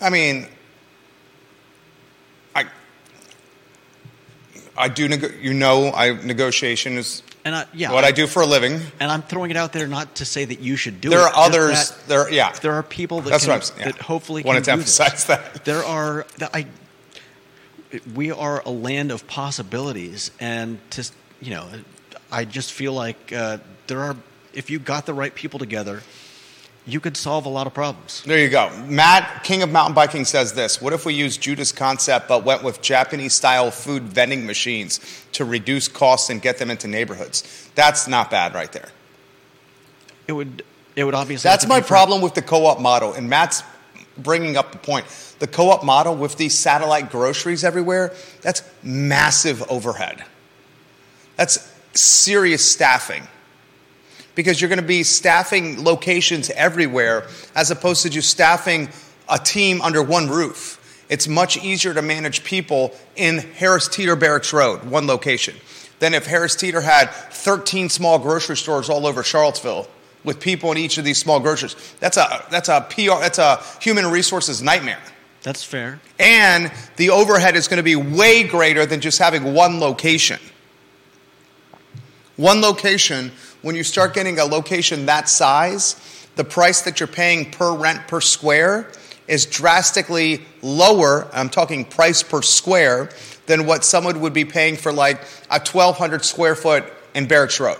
[0.01, 0.47] I mean,
[4.77, 5.07] I do.
[5.07, 8.79] Nego- you know, I negotiation is And I, yeah, what I do for a living.
[8.99, 11.21] And I'm throwing it out there not to say that you should do There it.
[11.21, 11.91] There are others.
[11.91, 12.51] that There, yeah.
[12.53, 13.79] there are people that That's can, what I'm.
[13.79, 13.91] Yeah.
[13.91, 15.23] that hopefully wanted to can do this.
[15.25, 15.65] that.
[15.65, 16.67] There are that I.
[18.15, 21.09] We are a land of possibilities, and to
[21.41, 21.67] you know,
[22.31, 24.15] I just feel like uh, there are.
[24.53, 26.01] If you got the right people together,
[26.85, 28.23] you could solve a lot of problems.
[28.25, 28.69] There you go.
[28.87, 32.63] Matt, King of Mountain Biking, says this What if we used Judah's concept but went
[32.63, 34.99] with Japanese style food vending machines
[35.33, 37.69] to reduce costs and get them into neighborhoods?
[37.75, 38.89] That's not bad right there.
[40.27, 40.63] It would.
[40.95, 41.47] It would obviously.
[41.47, 43.13] That's my problem with the co op model.
[43.13, 43.63] And Matt's
[44.17, 45.05] bringing up the point.
[45.39, 50.23] The co op model with these satellite groceries everywhere, that's massive overhead.
[51.35, 53.27] That's serious staffing.
[54.35, 58.89] Because you're going to be staffing locations everywhere as opposed to just staffing
[59.29, 60.79] a team under one roof.
[61.09, 65.55] It's much easier to manage people in Harris Teeter Barracks Road, one location,
[65.99, 69.87] than if Harris Teeter had 13 small grocery stores all over Charlottesville
[70.23, 71.75] with people in each of these small groceries.
[71.99, 75.01] That's a that's a PR that's a human resources nightmare.
[75.43, 75.99] That's fair.
[76.19, 80.39] And the overhead is going to be way greater than just having one location.
[82.37, 83.31] One location,
[83.63, 85.95] when you start getting a location that size,
[86.35, 88.91] the price that you're paying per rent per square
[89.27, 91.27] is drastically lower.
[91.33, 93.09] I'm talking price per square
[93.45, 96.83] than what someone would be paying for like a 1,200 square foot
[97.15, 97.79] in Barracks Road.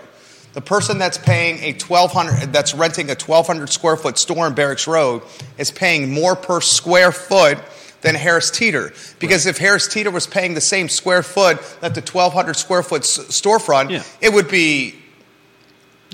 [0.54, 4.86] The person that's paying a 1,200, that's renting a 1,200 square foot store in Barracks
[4.86, 5.22] Road
[5.58, 7.58] is paying more per square foot
[8.02, 8.92] than Harris Teeter.
[9.18, 13.02] Because if Harris Teeter was paying the same square foot that the 1,200 square foot
[13.02, 14.02] s- storefront, Yeah.
[14.20, 14.94] it would be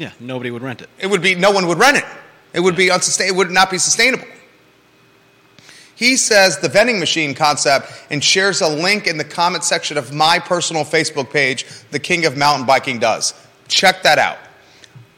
[0.00, 0.88] Yeah, nobody would rent it.
[0.98, 2.04] It would be no one would rent it.
[2.54, 3.34] It would be unsustainable.
[3.34, 4.24] It would not be sustainable.
[5.94, 10.10] He says the vending machine concept and shares a link in the comment section of
[10.10, 13.34] my personal Facebook page, The King of Mountain Biking does.
[13.68, 14.38] Check that out.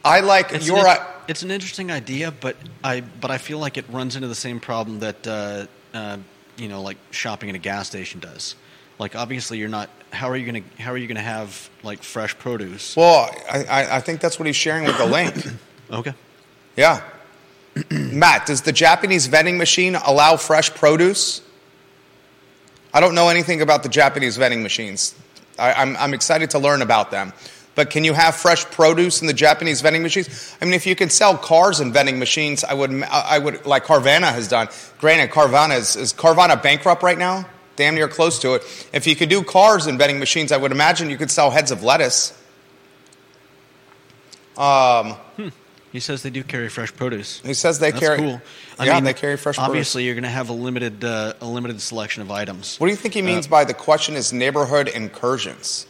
[0.03, 0.85] I like It's your.
[0.85, 0.97] an,
[1.29, 4.59] it's an interesting idea, but I but I feel like it runs into the same
[4.59, 6.17] problem that uh, uh,
[6.57, 8.55] you know, like shopping at a gas station does.
[8.99, 9.89] Like obviously, you're not.
[10.11, 12.95] How are you gonna How are you gonna have like fresh produce?
[12.95, 15.35] well, I, I, I think that's what he's sharing with the link.
[15.91, 16.13] Okay.
[16.75, 17.03] Yeah.
[17.91, 21.41] Matt, does the Japanese vending machine allow fresh produce?
[22.93, 25.13] I don't know anything about the Japanese vending machines.
[25.59, 27.33] I, I'm, I'm excited to learn about them.
[27.75, 30.55] But can you have fresh produce in the Japanese vending machines?
[30.61, 33.85] I mean, if you can sell cars in vending machines, I would, I would like
[33.85, 34.67] Carvana has done.
[34.99, 37.47] Granted, Carvana is, is Carvana bankrupt right now?
[37.75, 38.87] Damn near close to it.
[38.93, 41.71] If you could do cars and vending machines, I would imagine you could sell heads
[41.71, 42.33] of lettuce.
[44.57, 45.15] Um,
[45.91, 47.39] He says they do carry fresh produce.
[47.41, 48.17] he says they That's carry.
[48.17, 48.41] cool.
[48.79, 49.69] I yeah, mean, they carry fresh produce.
[49.69, 52.79] Obviously, you're going to have a limited uh, a limited selection of items.
[52.79, 55.85] What do you think he Uh, means by the question is neighborhood incursions?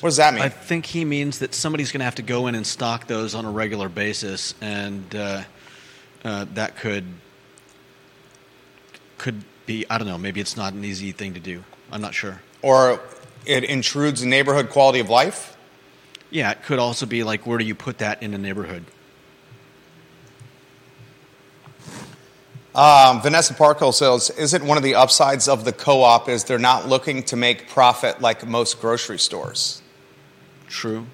[0.00, 0.42] What does that mean?
[0.42, 3.34] I think he means that somebody's going to have to go in and stock those
[3.34, 5.42] on a regular basis, and uh,
[6.24, 7.04] uh, that could
[9.16, 10.18] could be I don't know.
[10.18, 11.62] Maybe it's not an easy thing to do.
[11.92, 12.40] I'm not sure.
[12.60, 13.00] or
[13.46, 15.56] it intrudes neighborhood quality of life?
[16.30, 18.84] Yeah, it could also be like where do you put that in a neighborhood?
[22.74, 26.86] Um, Vanessa Parkhill says, isn't one of the upsides of the co-op is they're not
[26.86, 29.82] looking to make profit like most grocery stores?
[30.68, 31.06] True.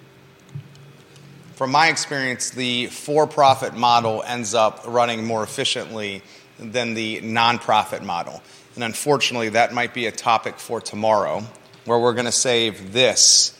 [1.55, 6.23] From my experience, the for-profit model ends up running more efficiently
[6.59, 8.43] than the nonprofit model.
[8.75, 11.45] And unfortunately, that might be a topic for tomorrow,
[11.85, 13.57] where we're going to save this.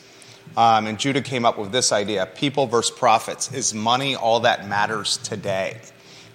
[0.57, 3.51] Um, and Judah came up with this idea people versus profits.
[3.51, 5.79] Is money all that matters today?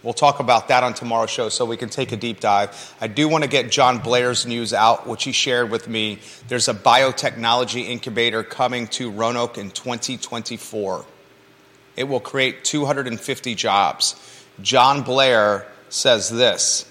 [0.02, 2.94] We'll talk about that on tomorrow's show so we can take a deep dive.
[3.02, 6.20] I do want to get John Blair's news out, which he shared with me.
[6.48, 11.04] There's a biotechnology incubator coming to Roanoke in 2024.
[11.96, 14.14] It will create 250 jobs.
[14.62, 16.86] John Blair says this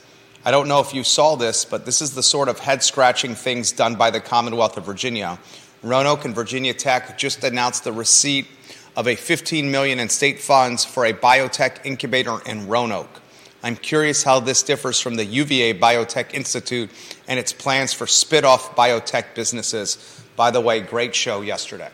[0.46, 3.36] I don't know if you saw this, but this is the sort of head scratching
[3.36, 5.38] things done by the Commonwealth of Virginia.
[5.84, 8.48] Roanoke and Virginia Tech just announced the receipt
[8.96, 13.22] of a 15 million in state funds for a biotech incubator in Roanoke.
[13.64, 16.90] I'm curious how this differs from the UVA Biotech Institute
[17.28, 20.24] and its plans for spit-off biotech businesses.
[20.38, 21.90] By the way, great show yesterday.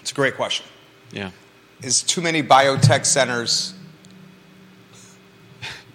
[0.00, 0.66] It's a great question
[1.12, 1.30] Yeah.
[1.80, 3.74] is too many biotech centers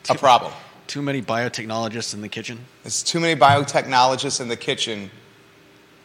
[0.09, 0.53] a problem?
[0.87, 2.59] Too many biotechnologists in the kitchen.
[2.85, 5.11] Is too many biotechnologists in the kitchen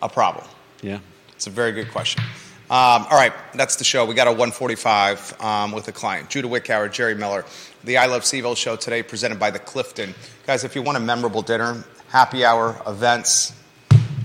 [0.01, 0.47] a problem?
[0.83, 0.99] Yeah.
[1.35, 2.23] It's a very good question.
[2.71, 4.07] Um, all right, that's the show.
[4.07, 6.31] We got a 145 um, with a client.
[6.31, 7.45] Judah Wickower, Jerry Miller.
[7.85, 10.15] The I Love CVille show today presented by the Clifton.
[10.47, 13.53] Guys, if you want a memorable dinner, happy hour, events,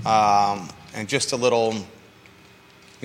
[0.05, 1.75] um, and just a little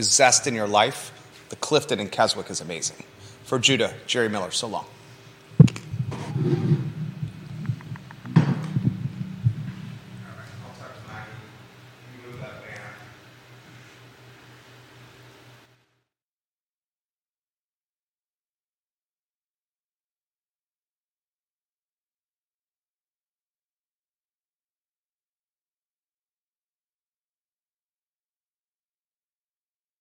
[0.01, 1.11] zest in your life,
[1.49, 3.03] the Clifton in Keswick is amazing.
[3.45, 4.87] For Judah, Jerry Miller, so long.
[6.35, 6.82] Thank you.